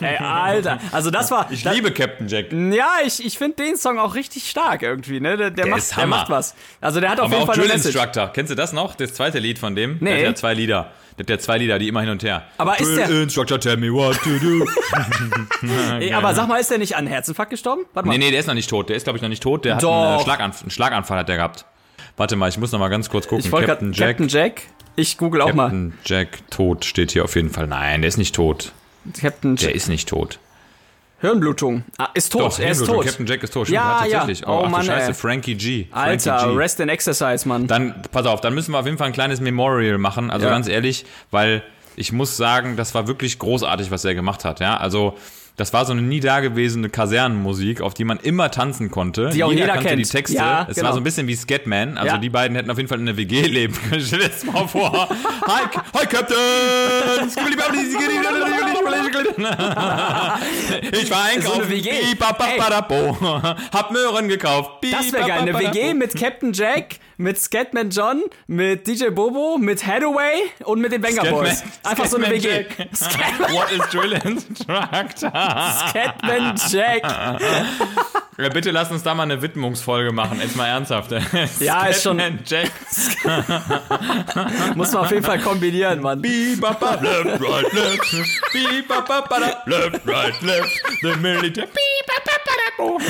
[0.02, 0.80] Ey, Alter.
[0.92, 1.48] Also das war.
[1.52, 2.52] Ich das, liebe Captain Jack.
[2.52, 5.38] Ja, ich, ich finde den Song auch richtig stark irgendwie, ne?
[5.38, 6.56] Der, der, macht, ist der macht was.
[6.82, 7.96] Also der hat auf Aber jeden auch Fall eine Drill Message.
[7.96, 8.32] Instructor.
[8.34, 8.96] Kennst du das noch?
[8.96, 9.98] Das zweite Lied von dem?
[10.00, 10.10] Nee.
[10.10, 10.92] Der hat ja zwei Lieder.
[11.18, 12.44] Der hat ja zwei Lieder, die immer hin und her.
[12.58, 14.66] Aber ist der- Instructor, tell me what to do.
[16.00, 17.86] Ey, aber sag mal, ist der nicht an Herzinfarkt gestorben?
[17.94, 18.14] Warte mal.
[18.18, 18.90] Nee, nee, der ist noch nicht tot.
[18.90, 19.66] Der ist, glaube ich, noch nicht tot.
[19.66, 19.92] Der hat Doch.
[19.92, 21.66] einen, äh, Schlaganf einen Schlaganfall hat der gehabt.
[22.18, 23.44] Warte mal, ich muss noch mal ganz kurz gucken.
[23.46, 24.18] ich wollte Captain gerade Jack.
[24.18, 24.62] Captain Jack.
[24.96, 25.66] Ich google auch mal.
[25.66, 27.68] Captain Jack tot steht hier auf jeden Fall.
[27.68, 28.72] Nein, der ist nicht tot.
[29.20, 29.76] Captain Der Jack.
[29.76, 30.40] ist nicht tot.
[31.20, 31.84] Hirnblutung.
[31.98, 32.42] Ah, ist tot.
[32.42, 33.06] Doch, er ist tot.
[33.06, 33.70] Captain Jack ist tot.
[33.70, 34.18] Ja, ja, ja.
[34.20, 34.48] tatsächlich.
[34.48, 35.14] Oh, ach, Mann, du Scheiße, ey.
[35.14, 35.88] Frankie G.
[35.92, 36.56] Frankie Alter, G.
[36.56, 37.66] Rest in Exercise, Mann.
[37.68, 40.30] Dann, pass auf, dann müssen wir auf jeden Fall ein kleines Memorial machen.
[40.30, 40.52] Also Ja.
[40.52, 41.64] ganz ehrlich, weil
[41.96, 44.60] ich muss sagen, das war wirklich großartig, was er gemacht hat.
[44.60, 45.18] Ja, also
[45.58, 49.32] Das war so eine nie dagewesene Kasernenmusik, auf die man immer tanzen konnte.
[49.32, 50.00] Die auch jeder kannte kennt.
[50.06, 50.38] die Texte.
[50.38, 50.88] Ja, es genau.
[50.90, 51.98] war so ein bisschen wie Scatman.
[51.98, 52.18] Also Ja.
[52.20, 54.02] die beiden hätten auf jeden Fall in einer WG leben können.
[54.06, 55.10] Stell dir das mal vor.
[55.48, 55.64] Hi,
[55.96, 56.38] hi Captain!
[60.92, 61.48] Ich war einkaufen.
[61.48, 61.90] So eine WG.
[62.12, 63.18] Bipapapadapo.
[63.74, 64.84] Hab Möhren gekauft.
[64.92, 65.40] Das wäre geil.
[65.42, 70.92] Eine WG mit Captain Jack, mit Scatman John, mit DJ Bobo, mit Hathaway und mit
[70.92, 71.64] den Banger Scatman- Boys.
[71.84, 72.66] Einfach so eine Scatman WG.
[72.96, 75.47] Scatman, What is Drill Instructor?
[75.90, 77.04] Scatman Jack.
[78.40, 80.40] Ja, bitte lass uns da mal eine Widmungsfolge machen.
[80.40, 81.10] Jetzt mal ernsthaft.
[81.60, 82.70] Ja, ist schon- Jack.
[84.76, 86.22] Muss man auf jeden Fall kombinieren, Mann.
[86.22, 88.16] Bebop, left, right, left.
[88.54, 90.70] Bebop, bada, left, right, left.
[91.02, 91.68] The military.
[92.78, 93.02] Bebop,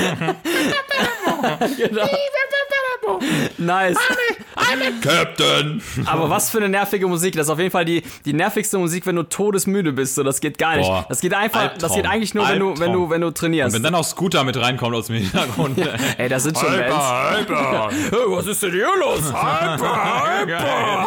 [1.77, 2.07] Genau.
[3.57, 3.97] Nice.
[4.55, 5.81] I'm a Captain.
[6.05, 7.35] Aber was für eine nervige Musik.
[7.35, 10.15] Das ist auf jeden Fall die, die nervigste Musik, wenn du todesmüde bist.
[10.15, 10.87] So, das geht gar nicht.
[10.87, 11.05] Boah.
[11.07, 11.95] Das geht einfach, das Albtraum.
[12.01, 13.75] geht eigentlich nur, wenn du, wenn du, wenn du trainierst.
[13.75, 15.77] Wenn dann auch Scooter mit reinkommt aus dem Hintergrund.
[16.17, 17.39] Ey, das sind schon Bands.
[17.39, 17.89] Hyper.
[18.11, 19.21] Hey, was ist denn hier los?
[19.31, 21.05] Hyper, Geil.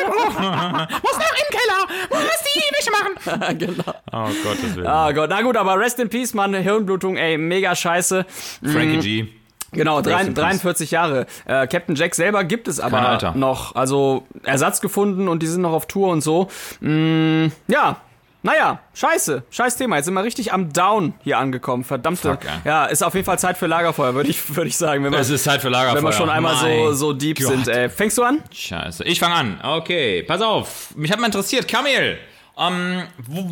[0.10, 1.86] Muss noch in den Keller.
[2.10, 2.20] Muss
[2.54, 3.58] die Wäsche machen.
[3.58, 3.94] genau.
[4.12, 4.86] Oh Gottes Willen.
[4.86, 8.24] Ah Gott, na gut, aber Rest in Peace, Mann, Hirnblutung, ey, mega scheiße.
[8.62, 9.26] Frankie G.
[9.72, 10.42] Genau, drei, in peace.
[10.42, 11.26] 43 Jahre.
[11.44, 13.34] Äh, Captain Jack selber gibt es aber Kein Alter.
[13.36, 13.74] noch.
[13.76, 16.48] Also Ersatz gefunden und die sind noch auf Tour und so.
[16.80, 18.00] Mm, ja,
[18.42, 19.42] naja, scheiße.
[19.50, 19.96] Scheiß Thema.
[19.96, 21.84] Jetzt sind wir richtig am Down hier angekommen.
[21.84, 22.30] Verdammte.
[22.30, 22.50] Fuck, ey.
[22.64, 25.04] ja, ist auf jeden Fall Zeit für Lagerfeuer, würde ich, würde ich sagen.
[25.04, 25.96] Wenn wir, Es ist Zeit für Lagerfeuer.
[25.98, 27.48] wenn wir schon einmal so, Mein so deep Gott.
[27.48, 27.68] sind.
[27.68, 27.88] Ey.
[27.90, 28.42] Fängst du an?
[28.52, 29.04] Scheiße.
[29.04, 29.60] Ich fange an.
[29.62, 30.94] Okay, pass auf.
[30.96, 32.18] Mich hat mal interessiert, Kamil,
[32.58, 33.02] ähm,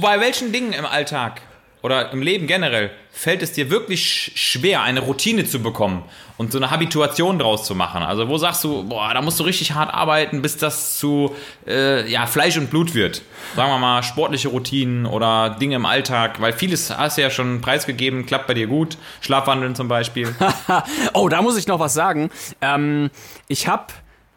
[0.00, 1.40] bei welchen Dingen im Alltag
[1.82, 6.02] oder im Leben generell fällt es dir wirklich sch- schwer, eine Routine zu bekommen
[6.36, 8.02] und so eine Habituation draus zu machen?
[8.02, 11.34] Also wo sagst du, boah, da musst du richtig hart arbeiten, bis das zu
[11.66, 13.22] äh, ja, Fleisch und Blut wird?
[13.56, 17.60] Sagen wir mal sportliche Routinen oder Dinge im Alltag, weil vieles hast du ja schon
[17.60, 18.96] preisgegeben, klappt bei dir gut.
[19.20, 20.34] Schlafwandeln zum Beispiel.
[21.14, 22.30] Oh, da muss ich noch was sagen.
[22.60, 23.10] Ähm,
[23.48, 23.86] ich habe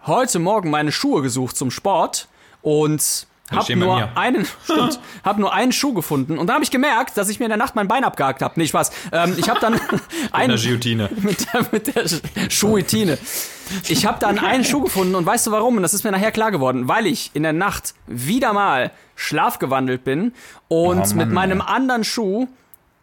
[0.08, 2.28] heute Morgen meine Schuhe gesucht zum Sport
[2.62, 7.18] und bei nur einen, stimmt, hab nur einen Schuh gefunden und dann habe ich gemerkt,
[7.18, 8.54] dass ich mir in der Nacht mein Bein abgehakt habe.
[8.58, 8.92] Nee, Spaß.
[9.12, 9.74] Ähm, ich habe dann
[10.32, 13.18] Eine einen mit der, mit der Sch- Schuhitine.
[13.88, 15.78] Ich habe dann einen Schuh gefunden und weißt du warum?
[15.78, 20.04] Und das ist mir nachher klar geworden, weil ich in der Nacht wieder mal schlafgewandelt
[20.04, 20.34] bin
[20.68, 21.68] und Oh Mann, mit meinem ey.
[21.68, 22.48] anderen Schuh,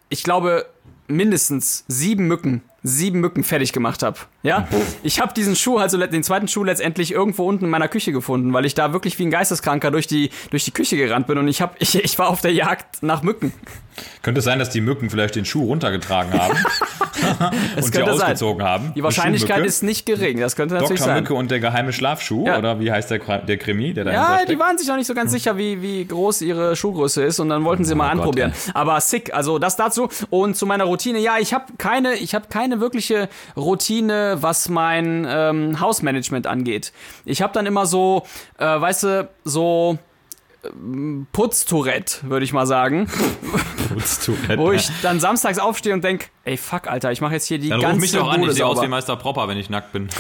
[0.08, 0.66] ich glaube,
[1.06, 4.18] mindestens sieben Mücken, sieben Mücken fertig gemacht habe.
[4.42, 4.68] Ja,
[5.02, 8.52] ich habe diesen Schuh, also den zweiten Schuh letztendlich irgendwo unten in meiner Küche gefunden,
[8.52, 11.48] weil ich da wirklich wie ein Geisteskranker durch die durch die Küche gerannt bin und
[11.48, 13.52] ich habe ich, ich war auf der Jagd nach Mücken.
[14.22, 16.54] Könnte es sein, dass die Mücken vielleicht den Schuh runtergetragen haben
[17.76, 18.08] und sie sein.
[18.08, 18.92] ausgezogen haben?
[18.94, 21.06] Die Wahrscheinlichkeit ist nicht gering, das könnte natürlich Dr.
[21.14, 21.22] sein.
[21.22, 22.58] Mücke und der geheime Schlafschuh, Ja.
[22.58, 24.50] oder wie heißt der, der Krimi, der dahinter Ja, steckt?
[24.52, 27.48] die waren sich noch nicht so ganz sicher, wie, wie groß ihre Schuhgröße ist und
[27.48, 28.52] dann wollten sie mal Oh Gott, anprobieren.
[28.66, 28.70] ey.
[28.74, 30.08] Aber sick, also das dazu.
[30.30, 35.26] Und zu meiner Routine, ja, ich habe keine, ich habe keine wirkliche Routine, was mein
[35.28, 36.92] ähm, Hausmanagement angeht.
[37.24, 38.24] Ich habe dann immer so,
[38.58, 39.98] äh, weißt du, so
[40.64, 43.08] ähm, Putztourette, würde ich mal sagen,
[43.88, 44.58] Putztourette.
[44.58, 47.68] wo ich dann samstags aufstehe und denk, ey fuck, Alter, ich mache jetzt hier die
[47.68, 49.70] Dann ruf ganze mich doch an, Bude ich sehe aus wie Meister Propper, wenn ich
[49.70, 50.08] nackt bin.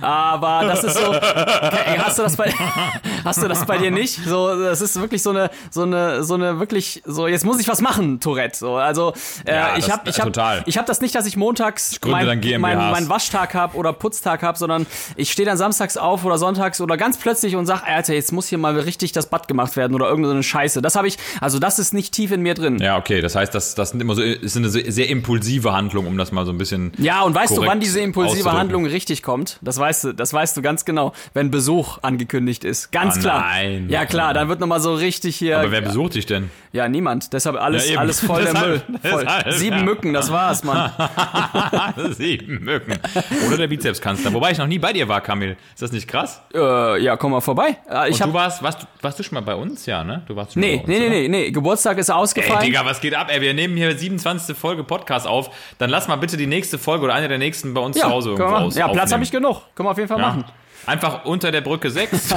[0.00, 1.12] Aber das ist so.
[1.12, 2.52] Ey, hast du das bei
[3.24, 4.20] Hast du das bei dir nicht?
[4.24, 7.68] So, das ist wirklich so eine so eine so eine wirklich so jetzt muss ich
[7.68, 8.56] was machen, Tourette.
[8.56, 9.12] So, also
[9.44, 10.62] äh, Ja, ich habe ich habe total.
[10.66, 14.42] ich habe das nicht, dass ich montags dann mein, mein, mein Waschtag habe oder Putztag
[14.42, 14.86] habe, sondern
[15.16, 18.46] ich stehe dann samstags auf oder sonntags oder ganz plötzlich und sag, Alter, jetzt muss
[18.46, 20.82] hier mal richtig das Bad gemacht werden oder irgendeine Scheiße.
[20.82, 22.78] Das habe ich, also das ist nicht tief in mir drin.
[22.80, 26.16] Ja, okay, das heißt, das, das sind immer so, ist eine sehr impulsive Handlung, um
[26.18, 26.92] das mal so ein bisschen.
[26.98, 28.52] Ja, und weißt du, wann diese impulsive.
[28.52, 29.58] Handlung richtig kommt?
[29.60, 32.90] Das weißt du, das weißt du ganz genau, wenn Besuch angekündigt ist.
[32.90, 33.40] Ganz Ah, klar.
[33.40, 33.86] nein.
[33.88, 35.58] Ja, klar, dann wird nochmal so richtig hier.
[35.60, 36.50] Aber wer besucht dich denn?
[36.72, 37.32] ja, niemand.
[37.32, 38.82] Deshalb alles, Ja, alles voll der Müll.
[38.88, 39.24] Deshalb- Voll.
[39.24, 39.82] deshalb, Sieben ja.
[39.84, 40.90] Mücken, das war's, Mann.
[42.10, 42.98] Sieben Mücken.
[43.46, 44.32] Oder der Bizepskanzler.
[44.34, 45.56] Wobei ich noch nie bei dir war, Kamil.
[45.74, 46.42] Ist das nicht krass?
[46.54, 47.76] äh, ja, komm mal vorbei.
[47.90, 49.86] Äh, ich Und du warst, warst, du- warst du schon mal bei uns?
[49.86, 50.22] Ja, ne?
[50.26, 52.64] Du warst schon nee, mal bei uns, nee, nee, nee, nee, Geburtstag ist Ey, ausgefallen.
[52.64, 53.28] Digga, was geht ab?
[53.30, 54.56] Ey, wir nehmen hier 27.
[54.56, 55.50] Folge Podcast auf.
[55.78, 58.10] Dann lass mal bitte die nächste Folge oder eine der nächsten bei uns ja, zu
[58.10, 59.62] Hause irgendwo aus, ja, Platz habe ich genug.
[59.76, 60.28] Können wir auf jeden Fall Ja.
[60.28, 60.44] machen.
[60.86, 62.32] Einfach unter der Brücke 6.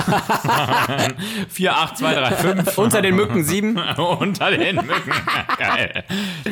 [1.50, 2.78] 4, 8, 2, 3, 5.
[2.78, 3.78] Unter den Mücken sieben.
[3.98, 5.12] unter den Mücken.
[5.58, 6.04] Geil.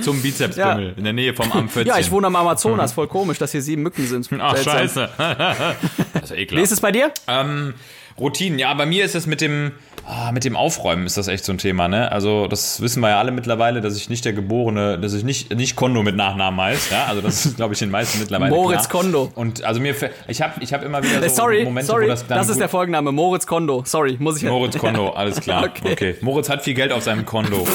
[0.01, 0.93] Zum Bizepsbimmel.
[0.97, 1.87] In der Nähe vom Am 14.
[1.87, 2.93] Ja, ich wohne am Amazonas.
[2.93, 4.29] Voll komisch, dass hier sieben Mücken sind.
[4.39, 4.73] Ach, Seltsam.
[4.77, 5.09] scheiße.
[6.13, 6.63] Das ist ja Wie ekelhaft.
[6.65, 7.11] ist es bei dir?
[7.27, 7.73] Ähm,
[8.19, 9.73] Routinen, ja, bei mir ist es mit dem,
[10.07, 12.11] ah, mit dem Aufräumen ist das echt so ein Thema, ne?
[12.11, 15.53] Also das wissen wir ja alle mittlerweile, dass ich nicht der geborene, dass ich nicht,
[15.55, 17.05] nicht Kondo mit Nachnamen heißt, ja?
[17.05, 19.03] Also das ist, glaube ich, den meisten mittlerweile Moritz klar.
[19.03, 19.31] Kondo.
[19.35, 19.93] Und also mir,
[20.27, 22.47] ich habe ich hab immer wieder so sorry, Momente, sorry, wo das, das dann ist
[22.53, 23.11] gut- der Folgenname.
[23.11, 23.83] Moritz Kondo.
[23.85, 25.65] Sorry, muss ich Moritz Kondo, alles klar.
[25.65, 25.91] Okay.
[25.91, 26.15] Okay.
[26.21, 27.67] Moritz hat viel Geld auf seinem Konto.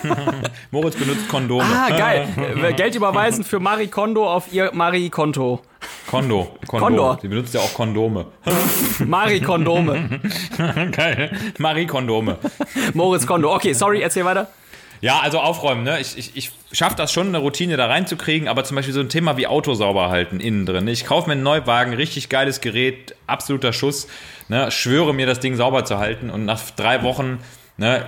[0.70, 1.64] Moritz benutzt Kondome.
[1.64, 2.28] Ah, geil.
[2.62, 5.60] Äh, Geld überweisen für Marie Kondo auf ihr Marie Konto.
[6.12, 6.56] Kondo.
[6.66, 6.86] Kondo.
[6.86, 7.18] Kondor.
[7.22, 8.26] Sie benutzt ja auch Kondome.
[9.06, 10.20] Marie Kondome.
[10.92, 11.32] Geil.
[11.58, 12.36] Marie Kondome.
[12.92, 13.54] Moritz Kondo.
[13.54, 14.48] Okay, sorry, erzähl weiter.
[15.00, 16.00] Ja, also aufräumen, ne?
[16.00, 19.08] Ich, ich, ich schaffe das schon, eine Routine da reinzukriegen, aber zum Beispiel so ein
[19.08, 20.84] Thema wie Auto sauber halten innen drin.
[20.84, 20.92] ne?
[20.92, 24.06] Ich kaufe mir einen Neuwagen, richtig geiles Gerät, absoluter Schuss,
[24.48, 24.70] ne?
[24.70, 27.38] Schwöre mir, das Ding sauber zu halten und nach drei Wochen,
[27.78, 28.04] ne?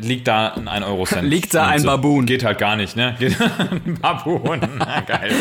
[0.00, 1.28] Liegt da ein 1-Euro-Cent.
[1.28, 2.26] Liegt da ein so- Baboon.
[2.26, 3.16] Geht halt gar nicht, ne?
[3.18, 5.32] Geht- ein Baboon, na, geil.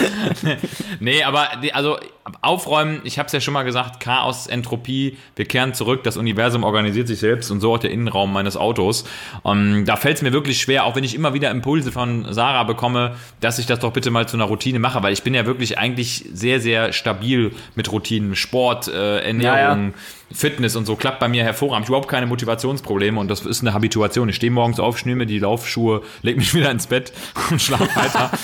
[0.99, 1.97] nee, aber die, also
[2.42, 6.64] aufräumen, ich habe es ja schon mal gesagt, Chaos, Entropie, wir kehren zurück, das Universum
[6.64, 9.06] organisiert sich selbst und so auch der Innenraum meines Autos.
[9.46, 12.64] Ähm, da fällt es mir wirklich schwer, auch wenn ich immer wieder Impulse von Sarah
[12.64, 15.46] bekomme, dass ich das doch bitte mal zu einer Routine mache, weil ich bin ja
[15.46, 19.94] wirklich eigentlich sehr, sehr stabil mit Routinen, Sport, äh, Ernährung,
[20.32, 21.86] Fitness und so klappt bei mir hervorragend.
[21.86, 24.28] Ich habe überhaupt keine Motivationsprobleme und das ist eine Habituation.
[24.28, 27.14] Ich stehe morgens auf, schnür mir die Laufschuhe, leg mich wieder ins Bett
[27.50, 28.32] und schlafe weiter.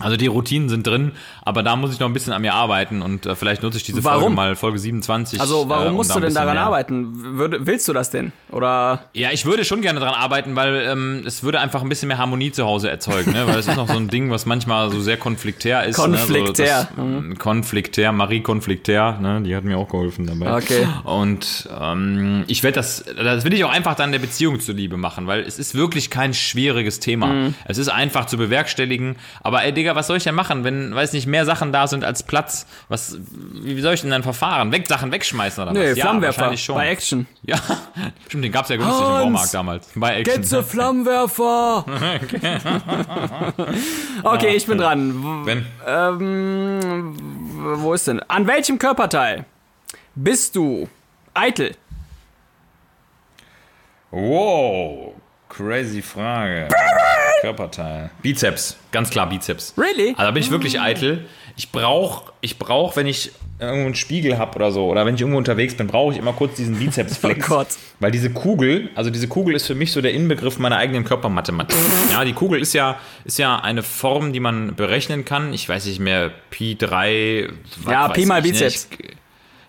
[0.00, 1.12] Also die Routinen sind drin,
[1.44, 3.82] aber da muss ich noch ein bisschen an mir arbeiten und äh, vielleicht nutze ich
[3.84, 4.34] diese Folge Warum?
[4.34, 5.40] mal, Folge 27.
[5.40, 7.38] Also, warum äh, um musst da du denn daran mehr- arbeiten?
[7.38, 8.32] Würde, willst du das denn?
[8.50, 12.08] Oder Ja, ich würde schon gerne daran arbeiten, weil ähm, es würde einfach ein bisschen
[12.08, 13.46] mehr Harmonie zu Hause erzeugen, ne?
[13.46, 15.96] weil es ist noch so ein Ding, was manchmal so sehr konfliktär ist.
[15.96, 16.88] Konfliktär.
[16.96, 17.04] Mhm.
[17.04, 17.22] Ne?
[17.22, 19.42] So, das, Konfliktär, Marie Konfliktär, ne?
[19.42, 20.56] die hat mir auch geholfen dabei.
[20.56, 20.86] Okay.
[21.04, 25.26] Und ähm, ich werde das, das will ich auch einfach dann der Beziehung zuliebe machen,
[25.26, 27.26] weil es ist wirklich kein schwieriges Thema.
[27.26, 27.54] Mhm.
[27.64, 29.16] Es ist einfach zu bewerkstelligen.
[29.42, 32.04] Aber ey, Digga, was soll ich denn machen, wenn, weiß nicht, mehr Sachen da sind
[32.04, 32.64] als Platz?
[32.88, 33.18] Was,
[33.52, 34.70] wie soll ich denn dann verfahren?
[34.70, 35.98] Weg, Sachen wegschmeißen oder nee, was?
[35.98, 36.76] Ja, Flammenwerfer wahrscheinlich schon.
[36.76, 37.26] bei Action.
[37.42, 37.56] Ja,
[38.28, 39.88] stimmt, den gab's ja günstig im Hans, Baumarkt damals.
[39.96, 40.42] Bei Action.
[40.42, 41.84] Get the Flammenwerfer!
[44.22, 45.44] okay, ich bin dran.
[45.44, 47.16] Wenn, Ähm,
[47.82, 48.20] wo ist denn?
[48.28, 49.44] An welchem Körperteil
[50.14, 50.88] bist du
[51.34, 51.74] eitel?
[54.12, 55.14] wow,
[55.48, 56.68] crazy Frage.
[57.44, 58.10] Körperteil.
[58.22, 59.74] Bizeps, ganz klar Bizeps.
[59.76, 60.10] Really?
[60.10, 61.26] Also da bin ich wirklich eitel.
[61.56, 63.30] Ich brauche, ich brauch, wenn ich
[63.60, 66.32] irgendwo einen Spiegel habe oder so, oder wenn ich irgendwo unterwegs bin, brauche ich immer
[66.32, 67.46] kurz diesen Bizepsflex.
[67.48, 67.68] Oh Gott.
[68.00, 71.76] Weil diese Kugel, also diese Kugel ist für mich so der Inbegriff meiner eigenen Körpermathematik.
[72.10, 75.52] Ja, die Kugel ist ja, ist ja eine Form, die man berechnen kann.
[75.52, 77.48] Ich weiß nicht mehr, Pi 3.
[77.82, 78.42] was Ja, Pi mal?
[78.42, 78.88] Bizeps.
[78.90, 79.16] Ich,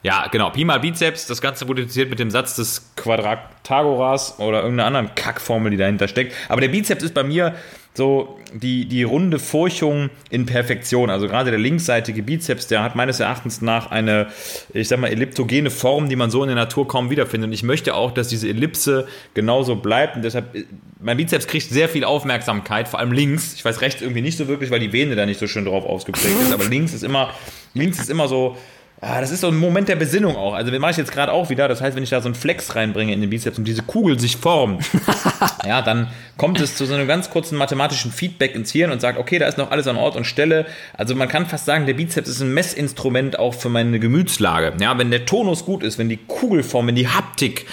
[0.06, 4.86] ja, genau, Pi mal Bizeps, das Ganze multipliziert mit dem Satz des Quadratagoras oder irgendeiner
[4.86, 6.36] anderen Kackformel, die dahinter steckt.
[6.47, 7.56] Aber der Bizeps ist bei mir
[7.95, 11.10] so die, die runde Furchung in Perfektion.
[11.10, 14.28] Also gerade der linksseitige Bizeps, der hat meines Erachtens nach eine,
[14.76, 17.47] ich sag mal, elliptogene Form, die man so in der Natur kaum wiederfindet.
[17.47, 20.18] Und ich möchte auch, dass diese Ellipse genauso bleibt.
[20.18, 20.56] Und deshalb,
[21.01, 23.56] mein Bizeps kriegt sehr viel Aufmerksamkeit, vor allem links.
[23.56, 25.84] Ich weiß rechts irgendwie nicht so wirklich, weil die Vene da nicht so schön drauf
[25.84, 26.53] ausgeprägt ist.
[26.53, 27.32] Aber links ist immer,
[27.74, 28.56] links ist immer so,
[29.02, 30.54] Ah, das ist so ein Moment der Besinnung auch.
[30.54, 31.68] Also, den mache ich jetzt gerade auch wieder.
[31.68, 34.20] Das heißt, wenn ich da so einen Flex reinbringe in den Bizeps und diese Kugel
[34.20, 34.86] sich formt,
[35.66, 39.20] ja, dann kommt es zu so einem ganz kurzen mathematischen Feedback ins Hirn und sagt,
[39.20, 40.66] okay, da ist noch alles an Ort und Stelle.
[40.93, 44.74] Also, man kann fast sagen, der Bizeps ist ein Messinstrument auch für meine Gemütslage.
[44.80, 47.66] Ja, wenn der Tonus gut ist, wenn die Kugelform, wenn die Haptik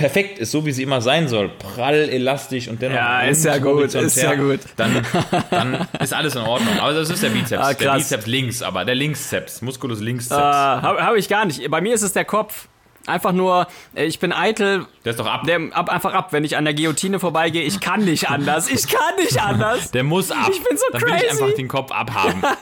[0.00, 3.58] perfekt ist, so wie sie immer sein soll, prall, elastisch und dennoch Ja, ist ja
[3.58, 4.60] gut, ist ja gut.
[4.76, 5.06] Dann,
[5.50, 6.78] dann ist alles in Ordnung.
[6.80, 7.62] Aber das ist der Bizeps.
[7.62, 7.92] Ah, der.
[7.92, 10.40] Bizeps links, aber der Linkszeps, Musculus Linkszeps.
[10.40, 11.70] Äh, Habe hab ich gar nicht.
[11.70, 12.68] Bei mir ist es der Kopf.
[13.06, 14.86] Einfach nur, äh, ich bin eitel.
[15.04, 15.44] Der ist doch ab.
[15.46, 17.62] Der, ab, einfach ab, wenn ich an der Guillotine vorbeigehe.
[17.62, 18.68] Ich kann nicht anders.
[18.68, 19.90] Ich kann nicht anders.
[19.90, 20.50] Der muss ab.
[20.52, 21.42] Ich bin so Dann will ich crazy.
[21.42, 22.42] einfach den Kopf abhaben.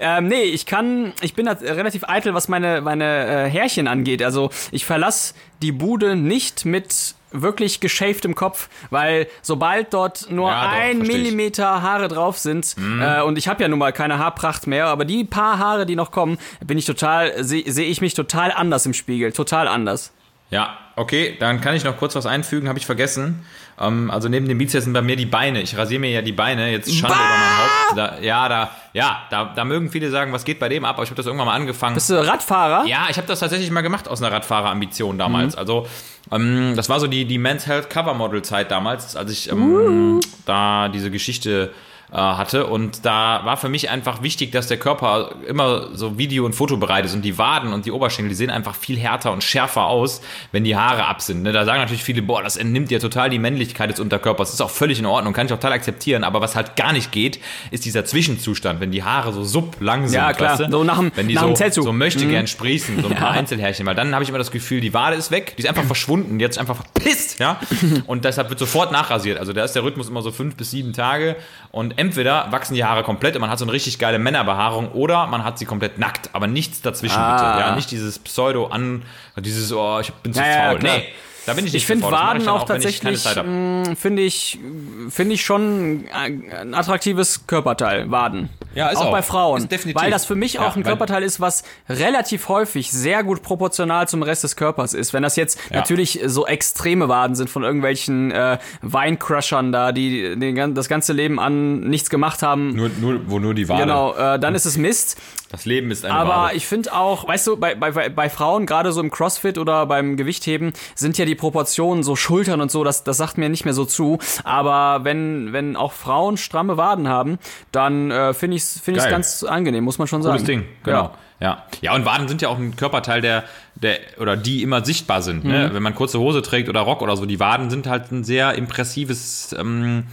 [0.00, 4.22] Ähm, nee, ich kann, ich bin relativ eitel, was meine, meine äh, Härchen angeht.
[4.22, 10.64] Also ich verlasse die Bude nicht mit wirklich geschäftem Kopf, weil sobald dort nur Ja,
[10.64, 10.98] doch, ein.
[10.98, 11.06] Mhm.
[11.06, 15.04] Millimeter Haare drauf sind äh, und ich habe ja nun mal keine Haarpracht mehr, aber
[15.04, 18.86] die paar Haare, die noch kommen, bin ich total, sehe seh ich mich total anders
[18.86, 20.12] im Spiegel, total anders.
[20.50, 23.46] Ja, okay, dann kann ich noch kurz was einfügen, habe ich vergessen.
[23.80, 25.62] Ähm, also neben dem Bizeps sind bei mir die Beine.
[25.62, 27.22] Ich rasiere mir ja die Beine, jetzt Schande Bah!
[27.24, 28.18] über mein Haupt.
[28.20, 31.04] Da, ja, da, ja, da, da mögen viele sagen, was geht bei dem ab, aber
[31.04, 31.94] ich habe das irgendwann mal angefangen.
[31.94, 32.84] Bist du Radfahrer?
[32.86, 35.56] Ja, ich habe das tatsächlich mal gemacht aus einer Radfahrerambition damals.
[35.56, 35.86] Also
[36.32, 40.20] ähm, das war so die, die Men's Health Cover Model Zeit damals, als ich ähm,
[40.46, 41.70] da diese Geschichte
[42.12, 42.66] äh, hatte.
[42.66, 47.04] Und da war für mich einfach wichtig, dass der Körper immer so Video- und Fotobereit
[47.06, 47.14] ist.
[47.14, 50.20] Und die Waden und die Oberschenkel, die sehen einfach viel härter und schärfer aus,
[50.52, 51.42] wenn die Haare ab sind.
[51.42, 51.52] Ne?
[51.52, 54.48] Da sagen natürlich viele, boah, das entnimmt dir total die Männlichkeit des Unterkörpers.
[54.48, 56.22] Das ist auch völlig in Ordnung, kann ich auch total akzeptieren.
[56.24, 57.40] Aber was halt gar nicht geht,
[57.70, 60.16] ist dieser Zwischenzustand, wenn die Haare so sublang sind.
[60.16, 60.50] Ja, klar.
[60.58, 60.70] Weißt du?
[60.70, 62.30] So nach dem- wenn die nach so, dem so möchte Mhm.
[62.30, 63.86] gern sprießen, so ein paar Einzelhärchen.
[63.86, 66.38] Weil dann habe ich immer das Gefühl, die Wade ist weg, die ist einfach verschwunden,
[66.38, 67.38] die hat sich einfach verpisst.
[67.40, 67.58] Ja?
[68.06, 69.38] Und deshalb wird sofort nachrasiert.
[69.38, 71.36] Also da ist der Rhythmus immer so fünf bis sieben Tage.
[71.72, 75.26] Und entweder wachsen die Haare komplett und man hat so eine richtig geile Männerbehaarung oder
[75.26, 76.28] man hat sie komplett nackt.
[76.34, 77.54] Aber nichts dazwischen, Ah.
[77.54, 77.66] bitte.
[77.66, 79.02] Ja, nicht dieses Pseudo an,
[79.38, 80.78] dieses, oh, ich bin zu Ja, ja, faul.
[80.78, 80.98] klar.
[80.98, 81.04] nee.
[81.44, 84.60] Da bin ich nicht Ich finde Waden auch keine tatsächlich, mh, finde ich,
[85.08, 88.48] finde ich schon ein attraktives Körperteil, Waden.
[88.74, 89.10] Ja, ist auch, auch.
[89.12, 89.68] bei Frauen.
[89.94, 94.08] Weil das für mich Ja, auch ein Körperteil ist, was relativ häufig sehr gut proportional
[94.08, 95.12] zum Rest des Körpers ist.
[95.12, 95.76] Wenn das jetzt Ja.
[95.78, 101.40] natürlich so extreme Waden sind von irgendwelchen äh, Weincrushern da, die den, das ganze Leben
[101.40, 102.74] an nichts gemacht haben.
[102.74, 103.82] Nur, nur, wo nur die Wade.
[103.82, 105.18] Genau, äh, dann ist es Mist.
[105.50, 106.56] Das Leben ist eine Aber Wade.
[106.56, 110.16] ich finde auch, weißt du, bei, bei, bei Frauen, gerade so im Crossfit oder beim
[110.16, 113.74] Gewichtheben, sind ja die Proportionen so Schultern und so, das, das sagt mir nicht mehr
[113.74, 114.18] so zu.
[114.44, 117.38] Aber wenn, wenn auch Frauen stramme Waden haben,
[117.70, 120.46] dann äh, finde ich es find ganz angenehm, muss man schon Cooles sagen.
[120.46, 121.02] Ding, genau.
[121.02, 121.12] Ja.
[121.42, 121.64] Ja.
[121.80, 123.42] ja, und Waden sind ja auch ein Körperteil, der,
[123.74, 125.44] der oder die immer sichtbar sind.
[125.44, 125.68] Ne?
[125.68, 125.74] Mhm.
[125.74, 128.54] Wenn man kurze Hose trägt oder Rock oder so, die Waden sind halt ein sehr
[128.54, 130.04] impressives ähm,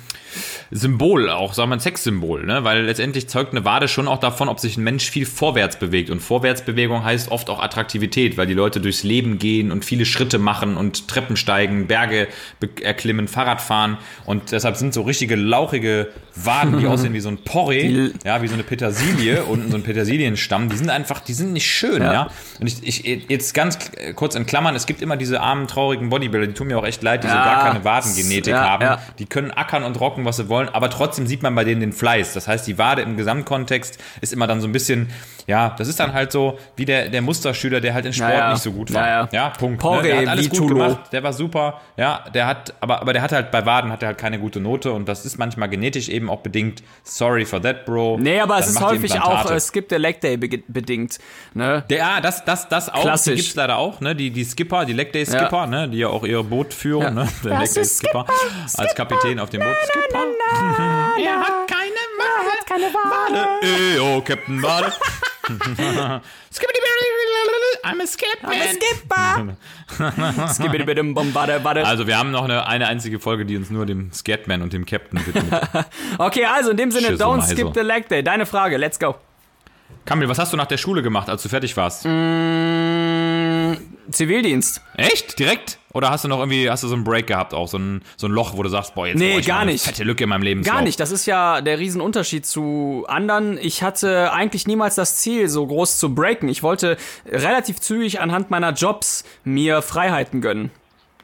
[0.72, 2.64] Symbol, auch sagen wir ein Sexsymbol, ne?
[2.64, 6.10] weil letztendlich zeugt eine Wade schon auch davon, ob sich ein Mensch viel vorwärts bewegt.
[6.10, 10.38] Und Vorwärtsbewegung heißt oft auch Attraktivität, weil die Leute durchs Leben gehen und viele Schritte
[10.40, 12.28] machen und Treppen steigen, Berge
[12.60, 13.98] be- erklimmen, Fahrrad fahren.
[14.26, 18.48] Und deshalb sind so richtige lauchige Waden, die aussehen wie so ein Porree, ja, wie
[18.48, 22.14] so eine Petersilie, unten so ein Petersilienstamm, die sind einfach, die sind nicht schön, ja.
[22.14, 22.28] Ja.
[22.60, 23.78] Und ich, ich, jetzt ganz
[24.16, 27.02] kurz in Klammern, es gibt immer diese armen, traurigen Bodybuilder, die tun mir auch echt
[27.04, 27.44] leid, die so Ja.
[27.46, 29.02] gar keine Wadengenetik Ja, haben.
[29.20, 31.94] Die können ackern und rocken, was sie wollen, aber trotzdem sieht man bei denen den
[31.94, 32.34] Fleiß.
[32.34, 35.10] Das heißt, die Wade im Gesamtkontext ist immer dann so ein bisschen,
[35.48, 38.38] ja, das ist dann halt so wie der, der Musterschüler, der halt in Sport Ja,
[38.40, 38.52] ja.
[38.54, 39.08] nicht so gut war.
[39.08, 39.50] Ja, ja.
[39.50, 39.80] Punkt.
[39.82, 40.08] Porre ne?
[40.10, 40.76] Der hat alles gut Tulo.
[40.76, 44.04] gemacht, der war super, ja, der hat, aber, aber der hat halt bei Waden hat
[44.04, 46.84] er halt keine gute Note und das ist manchmal genetisch eben auch bedingt.
[47.04, 48.18] Sorry for that, Bro.
[48.20, 50.50] Nee, aber es Dann ist macht die häufig auch äh, Skip the Leg Day be
[50.68, 51.20] bedingt.
[51.54, 51.84] Ne?
[51.90, 53.02] Der, ja, das, das, das auch.
[53.02, 53.36] Klassisch.
[53.36, 54.16] Die gibt's leider auch, ne?
[54.16, 55.68] Die, die Skipper, die Leg Day Skipper, Ja.
[55.68, 55.90] ne?
[55.90, 57.10] Die ja auch ihr Boot führen, Ja.
[57.12, 57.28] ne?
[57.44, 58.26] Der Das Leg Day ist Skipper.
[58.78, 59.76] Als Kapitän auf dem Boot.
[59.88, 60.20] Skipper.
[61.24, 62.52] er hat keine Wale.
[62.52, 63.48] hat keine Wale.
[63.62, 64.92] Ey, oh, Captain Wale.
[67.84, 68.08] I'm a.
[70.48, 71.86] Skibidi-bidim, bum, warte, warte.
[71.86, 74.86] Also, wir haben noch eine, eine einzige Folge, die uns nur dem Scatman und dem
[74.86, 75.46] Captain widmet.
[76.18, 78.24] Okay, also in dem Sinne, Schisse, don't skip the Leg Day.
[78.24, 79.16] Deine Frage, let's go.
[80.06, 82.06] Kamil, was hast du nach der Schule gemacht, als du fertig warst?
[82.06, 82.10] Mm,
[84.12, 84.82] Zivildienst.
[84.96, 85.40] Echt?
[85.40, 85.78] Direkt?
[85.94, 88.28] Oder hast du noch irgendwie, hast du so einen Break gehabt auch, so ein, so
[88.28, 89.84] ein Loch, wo du sagst, boah, jetzt Nee, gar nicht.
[89.84, 90.62] fette Lücke in meinem Leben.
[90.64, 93.58] Gar nicht, das ist ja der Riesenunterschied zu anderen.
[93.58, 96.48] Ich hatte eigentlich niemals das Ziel, so groß zu breaken.
[96.50, 96.98] Ich wollte
[97.28, 100.70] relativ zügig anhand meiner Jobs mir Freiheiten gönnen.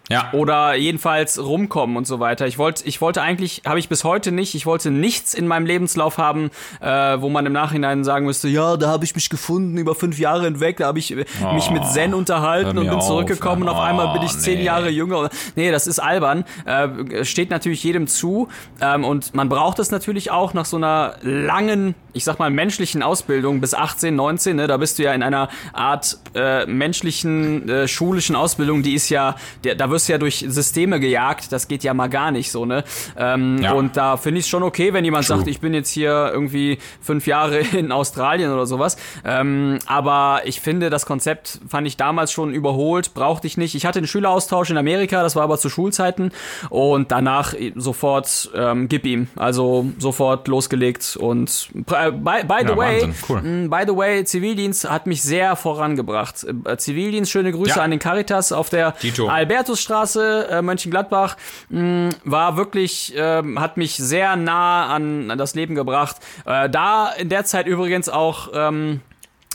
[0.10, 0.30] Ja.
[0.34, 2.46] Oder jedenfalls rumkommen und so weiter.
[2.46, 5.66] Ich wollte, ich wollte eigentlich, habe ich bis heute nicht, ich wollte nichts in meinem
[5.66, 6.88] Lebenslauf haben, äh,
[7.20, 10.44] wo man im Nachhinein sagen müsste, ja, da habe ich mich gefunden über fünf Jahre
[10.44, 13.70] hinweg, da habe ich äh, mich mit Zen hör unterhalten und bin auf, zurückgekommen und
[13.70, 14.66] auf oh, einmal bin ich zehn nee.
[14.66, 15.30] Jahre jünger.
[15.56, 16.46] Nee, das ist albern.
[16.66, 18.48] Äh, steht natürlich jedem zu.
[18.82, 23.04] Ähm, und man braucht es natürlich auch nach so einer langen, ich sag mal, menschlichen
[23.04, 24.56] Ausbildung bis 18, 19.
[24.56, 29.10] Ne, da bist du ja in einer Art äh, menschlichen, äh, schulischen Ausbildung, die ist
[29.10, 31.52] ja, der, da wirst du ja durch Systeme gejagt.
[31.52, 32.84] Das geht ja mal gar nicht so, ne?
[33.18, 33.74] Ähm, Ja.
[33.74, 35.38] Und da finde ich es schon okay, wenn jemand True.
[35.38, 38.98] sagt, ich bin jetzt hier irgendwie fünf Jahre in Australien oder sowas.
[39.26, 43.76] Ähm, aber ich finde, das Konzept fand ich damals schon überholt, brauchte ich nicht.
[43.76, 46.32] Ich hatte einen Schüleraustausch in Amerika, das war aber zu Schulzeiten
[46.70, 49.28] und danach sofort ähm, gib ihm.
[49.36, 53.42] Also sofort losgelegt und äh, by, by the Ja, way, Wahnsinn, cool.
[53.42, 56.46] mh, by the way, Zivildienst hat mich sehr vorangebracht.
[56.66, 57.84] Äh, Zivildienst, schöne Grüße Ja.
[57.84, 58.94] an den Caritas auf der.
[59.28, 61.38] Albertusstraße, äh, Mönchengladbach,
[61.70, 66.18] mh, war wirklich, ähm, hat mich sehr nah an, an das Leben gebracht.
[66.46, 69.02] Äh, da in der Zeit übrigens auch ähm,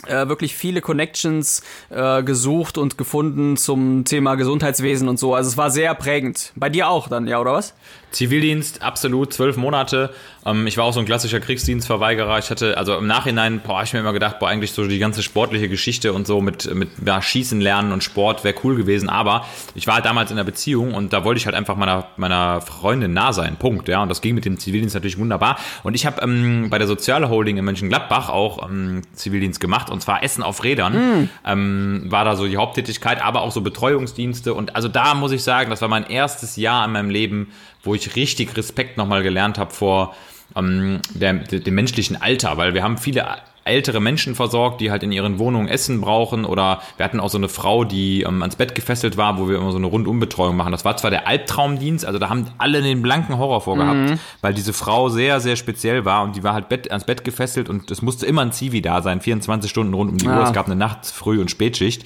[0.07, 5.35] äh, wirklich viele Connections äh, gesucht und gefunden zum Thema Gesundheitswesen und so.
[5.35, 6.51] Also es war sehr prägend.
[6.55, 7.73] Bei dir auch dann, ja, oder was?
[8.11, 10.13] Zivildienst, absolut, zwölf Monate.
[10.45, 12.37] Ähm, ich war auch so ein klassischer Kriegsdienstverweigerer.
[12.39, 14.99] Ich hatte, also im Nachhinein, boah, hab ich mir immer gedacht, boah, eigentlich so die
[14.99, 19.09] ganze sportliche Geschichte und so mit, mit ja, Schießen lernen und Sport wäre cool gewesen.
[19.09, 19.45] Aber
[19.75, 22.61] ich war halt damals in einer Beziehung und da wollte ich halt einfach meiner, meiner
[22.61, 23.55] Freundin nah sein.
[23.55, 23.87] Punkt.
[23.87, 25.57] Ja, und das ging mit dem Zivildienst natürlich wunderbar.
[25.83, 30.01] Und ich habe ähm, bei der Soziale Holding in Mönchengladbach auch ähm, Zivildienst gemacht und
[30.01, 31.29] zwar Essen auf Rädern.
[31.45, 34.53] Ähm, war da so die Haupttätigkeit, aber auch so Betreuungsdienste.
[34.53, 37.51] Und also da muss ich sagen, das war mein erstes Jahr in meinem Leben,
[37.83, 40.15] wo ich richtig Respekt nochmal gelernt habe vor
[40.55, 43.25] ähm, der, dem menschlichen Alter, weil wir haben viele
[43.63, 47.37] ältere Menschen versorgt, die halt in ihren Wohnungen Essen brauchen oder wir hatten auch so
[47.37, 50.71] eine Frau, die ähm, ans Bett gefesselt war, wo wir immer so eine Rundumbetreuung machen.
[50.71, 54.19] Das war zwar der Albtraumdienst, also da haben alle den blanken Horror vorgehabt, mhm.
[54.41, 57.69] weil diese Frau sehr, sehr speziell war und die war halt Bett, ans Bett gefesselt
[57.69, 60.39] und es musste immer ein Zivi da sein, 24 Stunden rund um die ja.
[60.39, 60.43] Uhr.
[60.43, 62.03] Es gab eine Nacht-, Früh- und Spätschicht.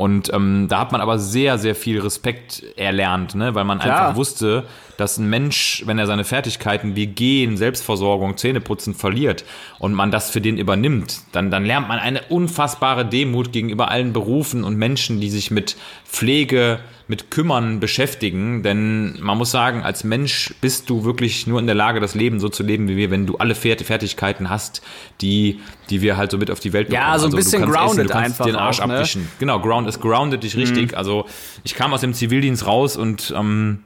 [0.00, 3.54] Und ähm, da hat man aber sehr, sehr viel Respekt erlernt, ne?
[3.54, 4.00] weil man Klar.
[4.00, 4.64] einfach wusste,
[4.96, 9.44] dass ein Mensch, wenn er seine Fertigkeiten wie Gehen, Selbstversorgung, Zähneputzen verliert
[9.78, 14.14] und man das für den übernimmt, dann, dann lernt man eine unfassbare Demut gegenüber allen
[14.14, 15.76] Berufen und Menschen, die sich mit
[16.06, 16.78] Pflege,
[17.10, 18.62] mit Kümmern beschäftigen.
[18.62, 22.38] Denn man muss sagen, als Mensch bist du wirklich nur in der Lage, das Leben
[22.38, 24.80] so zu leben wie wir, wenn du alle Fertigkeiten hast,
[25.20, 25.58] die,
[25.90, 27.04] die wir halt so mit auf die Welt bekommen.
[27.04, 28.46] Ja, so ein also, bisschen grounded essen, du einfach.
[28.46, 28.94] Den Arsch auch, ne?
[28.94, 29.28] abwischen.
[29.40, 30.92] Genau, ground ist grounded dich richtig.
[30.92, 30.98] Mhm.
[30.98, 31.26] Also
[31.64, 33.80] ich kam aus dem Zivildienst raus und ähm,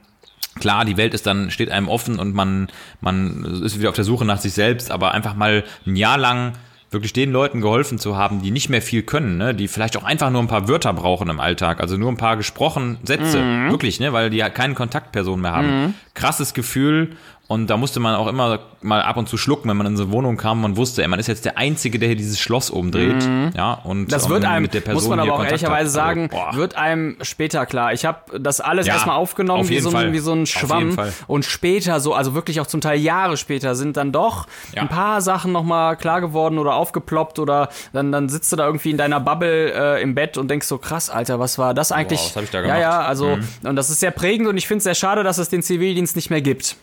[0.57, 2.69] Klar, die Welt ist dann, steht einem offen und man,
[3.01, 6.53] man ist wieder auf der Suche nach sich selbst, aber einfach mal ein Jahr lang
[6.95, 9.53] wirklich den Leuten geholfen zu haben, die nicht mehr viel können, ne?
[9.53, 12.37] die vielleicht auch einfach nur ein paar Wörter brauchen im Alltag, also nur ein paar
[12.37, 13.69] gesprochenen Sätze, mhm.
[13.69, 14.13] wirklich, ne?
[14.13, 15.83] weil die ja keine Kontaktperson mehr haben.
[15.83, 15.93] Mhm.
[16.15, 17.17] Krasses Gefühl
[17.47, 20.03] und da musste man auch immer mal ab und zu schlucken, wenn man in so
[20.03, 20.61] eine Wohnung kam.
[20.61, 23.23] Man wusste, ey, man ist jetzt der Einzige, der hier dieses Schloss oben dreht.
[23.23, 23.51] Mhm.
[23.55, 26.07] Ja, und das wird einem, mit der Person muss man aber auch Kontakt ehrlicherweise hat.
[26.07, 27.93] sagen, also, wird einem später klar.
[27.93, 30.97] Ich habe das alles ja, erstmal aufgenommen auf wie, so ein, wie so ein Schwamm.
[31.27, 34.81] Und später so, also wirklich auch zum Teil Jahre später, sind dann doch ja.
[34.81, 38.89] ein paar Sachen nochmal klar geworden oder aufgeploppt oder dann, dann sitzt du da irgendwie
[38.89, 42.19] in deiner Bubble äh, im Bett und denkst so, krass, Alter, was war das eigentlich?
[42.19, 42.79] Wow, was hab ich da gemacht?
[42.79, 43.69] Ja, ja, also, mhm.
[43.69, 46.15] und das ist sehr prägend und ich finde es sehr schade, dass es den Zivildienst
[46.15, 46.75] nicht mehr gibt.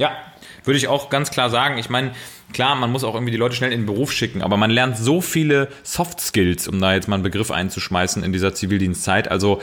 [0.00, 0.16] Ja,
[0.64, 1.76] würde ich auch ganz klar sagen.
[1.76, 2.12] Ich meine,
[2.52, 4.96] klar, man muss auch irgendwie die Leute schnell in den Beruf schicken, aber man lernt
[4.96, 9.30] so viele Soft Skills, um da jetzt mal einen Begriff einzuschmeißen in dieser Zivildienstzeit.
[9.30, 9.60] Also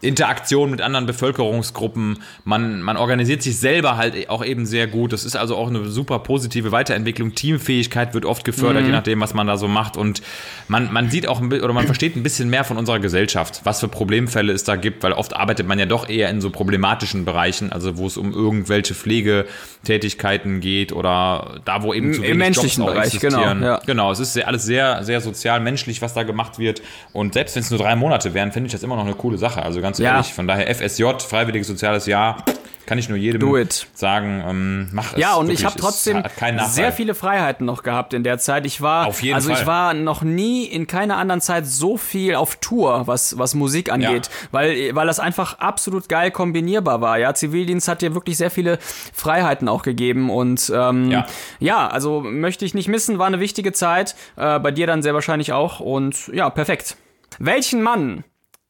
[0.00, 5.12] Interaktion mit anderen Bevölkerungsgruppen, man, man organisiert sich selber halt auch eben sehr gut.
[5.12, 7.34] Das ist also auch eine super positive Weiterentwicklung.
[7.34, 8.88] Teamfähigkeit wird oft gefördert, mhm.
[8.88, 9.96] je nachdem, was man da so macht.
[9.96, 10.22] Und
[10.68, 13.62] man, man sieht auch ein bisschen, oder man versteht ein bisschen mehr von unserer Gesellschaft,
[13.64, 16.50] was für Problemfälle es da gibt, weil oft arbeitet man ja doch eher in so
[16.50, 22.38] problematischen Bereichen, also wo es um irgendwelche Pflegetätigkeiten geht oder da, wo eben zu Im
[22.38, 23.42] menschlichen Jobs Bereich, genau.
[23.42, 23.80] Ja.
[23.86, 26.82] Genau, es ist sehr, alles sehr, sehr sozial, menschlich, was da gemacht wird.
[27.12, 29.38] Und selbst wenn es nur drei Monate wären, finde ich das immer noch eine coole
[29.38, 29.62] Sache.
[29.62, 30.14] Also ganz ja.
[30.14, 32.44] ehrlich, von daher FSJ, Freiwilliges Soziales Jahr,
[32.88, 35.18] kann ich nur jedem sagen, ähm, mach es.
[35.18, 35.60] Ja, und wirklich.
[35.60, 36.22] ich habe trotzdem
[36.68, 38.64] sehr viele Freiheiten noch gehabt in der Zeit.
[38.64, 39.60] Ich war, auf jeden also Fall.
[39.60, 43.92] ich war noch nie in keiner anderen Zeit so viel auf Tour, was, was Musik
[43.92, 44.48] angeht, ja.
[44.52, 47.18] weil, weil das einfach absolut geil kombinierbar war.
[47.18, 48.78] Ja, Zivildienst hat dir wirklich sehr viele
[49.12, 51.26] Freiheiten auch gegeben und ähm, ja.
[51.58, 54.16] ja, also möchte ich nicht missen, war eine wichtige Zeit.
[54.36, 56.96] Äh, bei dir dann sehr wahrscheinlich auch und ja, perfekt.
[57.38, 58.24] Welchen Mann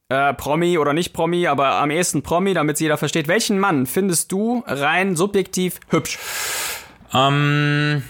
[0.08, 3.28] äh, Promi oder nicht Promi, aber am ehesten Promi, damit jeder versteht.
[3.28, 6.18] Welchen Mann findest du rein subjektiv hübsch?
[7.12, 8.02] Ähm,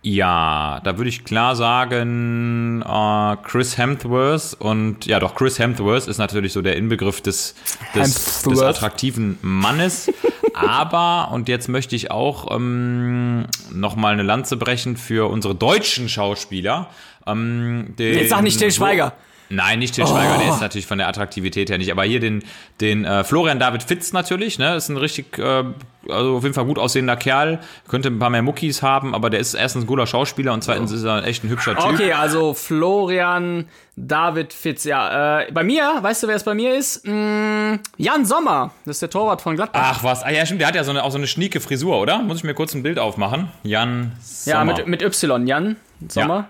[0.00, 6.18] ja, da würde ich klar sagen, äh, Chris Hemsworth und ja doch, Chris Hemsworth ist
[6.18, 7.54] natürlich so der Inbegriff des,
[7.94, 10.10] des, des attraktiven Mannes.
[10.54, 16.88] aber, und jetzt möchte ich auch ähm, nochmal eine Lanze brechen für unsere deutschen Schauspieler.
[17.26, 19.12] Ähm, den, jetzt sag nicht Till Schweiger.
[19.52, 20.40] Nein, nicht Til Schweiger, oh.
[20.40, 21.92] der ist natürlich von der Attraktivität her nicht.
[21.92, 22.42] Aber hier den,
[22.80, 24.76] den äh, Florian David Fitz natürlich, ne?
[24.76, 25.64] Ist ein richtig, äh,
[26.08, 27.58] also auf jeden Fall gut aussehender Kerl.
[27.86, 30.90] Könnte ein paar mehr Muckis haben, aber der ist erstens ein guter Schauspieler und zweitens
[30.90, 31.84] ist er echt ein hübscher Typ.
[31.84, 35.40] Okay, also Florian David Fitz, ja.
[35.40, 37.06] Äh, bei mir, weißt du, wer es bei mir ist?
[37.06, 39.96] Mm, Jan Sommer, das ist der Torwart von Gladbach.
[39.96, 42.00] Ach was, ah, ja stimmt, der hat ja so eine, auch so eine schnieke Frisur,
[42.00, 42.20] oder?
[42.20, 43.48] Muss ich mir kurz ein Bild aufmachen?
[43.64, 44.56] Jan Sommer.
[44.56, 45.76] Ja, mit, mit Y, Jan
[46.08, 46.36] Sommer.
[46.36, 46.48] Ja.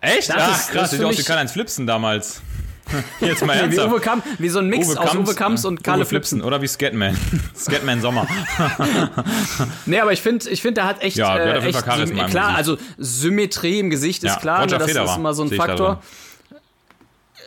[0.00, 0.28] Echt?
[0.30, 2.42] Das Ach, ist, krass, sieht aus wie Karl-Heinz Flipsen damals.
[3.20, 3.88] Jetzt mal ernsthaft.
[3.88, 6.42] wie, Uwe Kamp, wie so ein Mix Uwe aus Uwe Kamps und Karl Flipsen.
[6.42, 7.16] Oder wie Scatman.
[7.56, 8.26] Scatman Sommer.
[9.86, 12.78] nee, aber ich finde, ich find, der hat echt, ja, äh, echt Charisma klar, also
[12.98, 16.02] Symmetrie im Gesicht ist ja, klar, Roger ne, das Federer, ist immer so ein Faktor.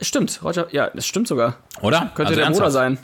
[0.02, 1.58] Stimmt, Roger, ja, das stimmt sogar.
[1.82, 2.12] Oder?
[2.16, 2.60] Könnte also der ernsthaft?
[2.60, 2.98] Bruder sein.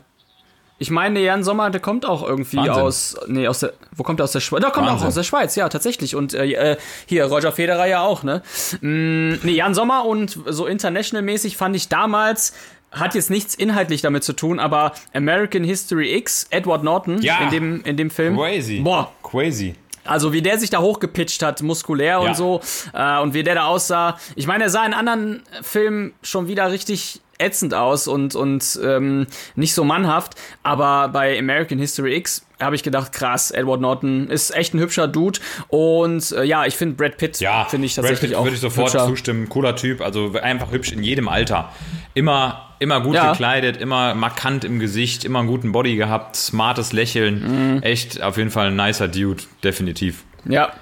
[0.81, 2.73] Ich meine, Jan Sommer, der kommt auch irgendwie Wahnsinn.
[2.73, 3.17] aus.
[3.27, 3.73] Nee, aus der.
[3.95, 4.61] Wo kommt er aus der Schweiz?
[4.61, 5.03] Der kommt Wahnsinn.
[5.03, 6.15] auch aus der Schweiz, ja, tatsächlich.
[6.15, 8.41] Und äh, äh, hier, Roger Federer ja auch, ne?
[8.79, 12.53] Mm, nee, Jan Sommer und so international-mäßig fand ich damals.
[12.91, 17.37] Hat jetzt nichts inhaltlich damit zu tun, aber American History X, Edward Norton ja.
[17.43, 18.35] in, dem, in dem Film.
[18.35, 18.79] Crazy.
[18.79, 19.11] Boah.
[19.21, 19.75] Crazy.
[20.05, 22.17] Also wie der sich da hochgepitcht hat, muskulär ja.
[22.17, 22.61] und so,
[22.93, 24.17] äh, und wie der da aussah.
[24.35, 29.25] Ich meine, er sah in anderen Filmen schon wieder richtig ätzend aus und, und ähm,
[29.55, 30.35] nicht so mannhaft.
[30.63, 35.07] Aber bei American History X habe ich gedacht, krass, Edward Norton ist echt ein hübscher
[35.07, 35.39] Dude.
[35.69, 38.43] Und äh, ja, ich finde Brad Pitt, ja, finde ich tatsächlich Brad Pitt auch.
[38.43, 39.07] Würde ich sofort hübscher.
[39.07, 39.47] zustimmen.
[39.49, 41.71] Cooler Typ, also einfach hübsch in jedem Alter.
[42.13, 43.31] Immer, immer gut Ja.
[43.31, 47.75] gekleidet, immer markant im Gesicht, immer einen guten Body gehabt, smartes Lächeln.
[47.77, 47.83] Mhm.
[47.83, 50.23] Echt auf jeden Fall ein nicer Dude, definitiv.
[50.45, 50.73] Ja,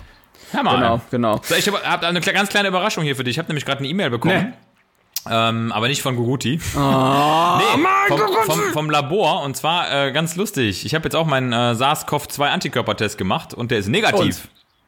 [0.51, 0.76] Hör mal.
[0.78, 1.39] genau, genau.
[1.43, 3.36] So, ich habe hab eine ganz kleine Überraschung hier für dich.
[3.36, 4.53] Ich habe nämlich gerade eine E-Mail bekommen.
[5.32, 6.59] Ähm, aber nicht von Guguti.
[6.75, 9.43] Ah, nee, vom, vom, vom Labor.
[9.43, 10.86] Und zwar äh, ganz lustig.
[10.86, 14.47] Ich habe jetzt auch meinen äh, SARS-CoV-2-Antikörpertest gemacht und der ist negativ.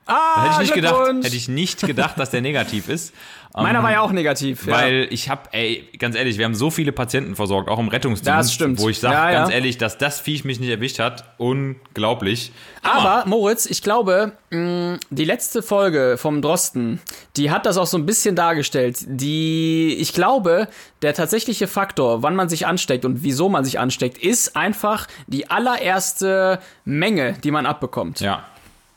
[0.09, 3.13] Ah, Hätte ich nicht gedacht, hätte ich nicht gedacht, dass der negativ ist.
[3.57, 4.67] Ähm, Meiner war ja auch negativ.
[4.67, 4.73] ja.
[4.75, 8.27] Weil ich habe, ey, ganz ehrlich, wir haben so viele Patienten versorgt, auch im Rettungsdienst,
[8.27, 8.79] Das stimmt.
[8.79, 9.39] wo ich sage, Ja, ja.
[9.39, 12.51] ganz ehrlich, dass das Viech mich nicht erwischt hat, unglaublich.
[12.83, 17.01] Aber, Moritz, ich glaube, mh, die letzte Folge vom Drosten,
[17.37, 18.97] die hat das auch so ein bisschen dargestellt.
[19.07, 20.67] Die, ich glaube,
[21.01, 25.49] der tatsächliche Faktor, wann man sich ansteckt und wieso man sich ansteckt, ist einfach die
[25.49, 28.19] allererste Menge, die man abbekommt.
[28.19, 28.43] Ja.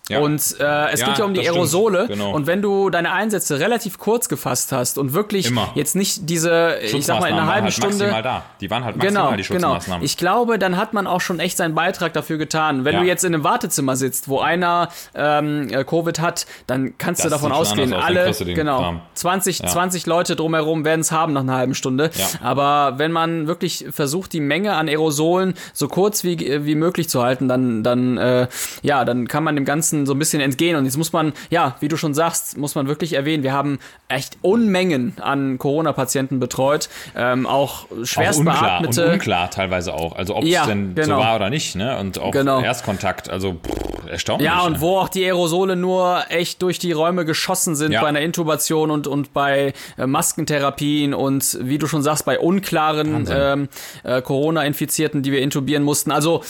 [0.08, 0.18] Ja.
[0.18, 1.40] Und äh, es Ja, geht ja um die.
[1.40, 2.06] Aerosole.
[2.08, 2.32] Genau.
[2.34, 5.70] Und wenn du deine Einsätze relativ kurz gefasst hast und wirklich Immer.
[5.74, 8.10] jetzt nicht diese, ich sag mal, in einer halben halt Stunde.
[8.22, 8.42] da.
[8.60, 9.68] Die waren halt maximal Genau, die genau.
[9.74, 10.04] Schutzmaßnahmen.
[10.04, 12.84] Ich glaube, dann hat man auch schon echt seinen Beitrag dafür getan.
[12.84, 13.00] Wenn Ja.
[13.00, 17.30] du jetzt in einem Wartezimmer sitzt, wo einer ähm, äh, Covid hat, dann kannst Das
[17.30, 19.00] du davon ausgehen, aus, alle, genau, Kram.
[19.14, 22.10] 20, 20 Leute drumherum werden es haben nach einer halben Stunde.
[22.42, 27.22] Aber wenn man wirklich versucht, die Menge an Aerosolen so kurz wie, wie möglich zu
[27.22, 28.48] halten, dann, dann, äh,
[28.82, 30.76] ja, dann kann man dem Ganzen so ein bisschen entgehen.
[30.76, 33.78] Und jetzt muss man, ja, wie du schon sagst, muss man wirklich erwähnen, wir haben
[34.08, 40.16] echt Unmengen an Corona-Patienten betreut, ähm, auch schwerst auch unklar, unklar teilweise auch.
[40.16, 41.16] Also ob es Ja, denn genau.
[41.16, 41.98] so war oder nicht, ne?
[41.98, 42.60] Und auch Genau.
[42.60, 44.46] Erstkontakt, also pff, erstaunlich.
[44.46, 44.80] Ja, und ne?
[44.80, 48.00] wo auch die Aerosole nur echt durch die Räume geschossen sind Ja.
[48.02, 53.28] bei einer Intubation und, und bei äh, Maskentherapien und wie du schon sagst, bei unklaren
[53.30, 53.68] ähm,
[54.04, 56.10] äh, Corona-Infizierten, die wir intubieren mussten.
[56.10, 56.42] Also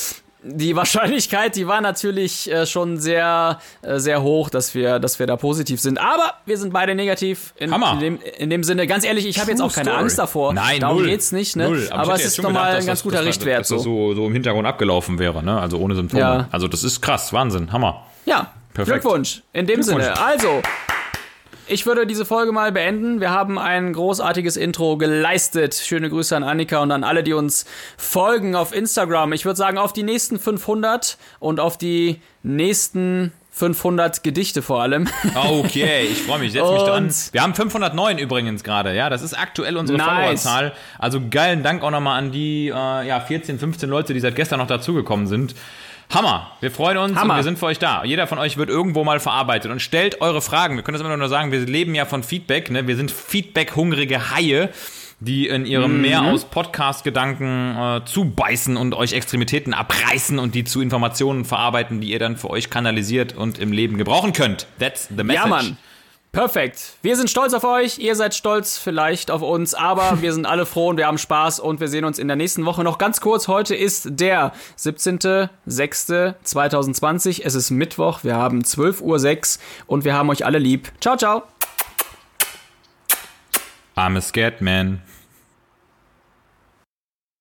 [0.44, 5.26] die Wahrscheinlichkeit, die war natürlich äh, schon sehr, äh, sehr hoch, dass wir, dass wir
[5.26, 5.98] da positiv sind.
[5.98, 7.54] Aber wir sind beide negativ.
[7.56, 7.92] In, Hammer.
[7.94, 10.02] in, dem, in dem Sinne, ganz ehrlich, ich habe jetzt auch keine story.
[10.02, 10.52] Angst davor.
[10.52, 11.06] Nein, Darum null.
[11.06, 11.68] geht's nicht, ne?
[11.68, 11.88] Null.
[11.90, 13.60] Aber, hätte es ist nochmal ein ganz das- guter dass, Richtwert.
[13.60, 14.08] Dass das So.
[14.10, 15.60] so, so im Hintergrund abgelaufen wäre, ne?
[15.60, 16.20] Also ohne Symptome.
[16.20, 16.48] Ja.
[16.50, 18.06] Also das ist krass, Wahnsinn, Hammer.
[18.24, 19.02] Ja, Perfekt.
[19.02, 19.42] Glückwunsch.
[19.52, 20.04] In dem Glückwunsch.
[20.04, 20.20] Sinne.
[20.20, 20.62] Also,
[21.72, 23.20] ich würde diese Folge mal beenden.
[23.20, 25.74] Wir haben ein großartiges Intro geleistet.
[25.74, 27.64] Schöne Grüße an Annika und an alle, die uns
[27.96, 29.32] folgen auf Instagram.
[29.32, 35.08] Ich würde sagen, auf die nächsten 500 und auf die nächsten 500 Gedichte vor allem.
[35.34, 37.10] Okay, ich freue mich, setz mich dran.
[37.32, 40.08] Wir haben 509 übrigens gerade, ja, das ist aktuell unsere Nice.
[40.08, 40.72] Followerzahl.
[40.98, 42.72] Also geilen Dank auch nochmal an die äh,
[43.06, 45.54] ja, 14, 15 Leute, die seit gestern noch dazugekommen sind.
[46.12, 47.34] Hammer, wir freuen uns Hammer.
[47.34, 48.04] und wir sind für euch da.
[48.04, 50.76] Jeder von euch wird irgendwo mal verarbeitet und stellt eure Fragen.
[50.76, 52.86] Wir können das immer nur sagen, wir leben ja von Feedback, ne?
[52.86, 54.70] wir sind Feedback-hungrige Haie
[55.24, 60.80] die in ihrem Meer aus Podcast-Gedanken äh, zubeißen und euch Extremitäten abreißen und die zu
[60.80, 64.66] Informationen verarbeiten, die ihr dann für euch kanalisiert und im Leben gebrauchen könnt.
[64.80, 65.34] That's the message.
[65.34, 65.76] Ja, Mann.
[66.32, 66.96] Perfekt.
[67.02, 67.98] Wir sind stolz auf euch.
[67.98, 71.60] Ihr seid stolz vielleicht auf uns, aber wir sind alle froh und wir haben Spaß
[71.60, 73.48] und wir sehen uns in der nächsten Woche noch ganz kurz.
[73.48, 77.42] Heute ist der 17.06.2020.
[77.44, 78.24] Es ist Mittwoch.
[78.24, 79.20] Wir haben 12.06 Uhr
[79.86, 80.90] und wir haben euch alle lieb.
[81.02, 81.42] Ciao, ciao.
[83.94, 85.02] I'm a scared man.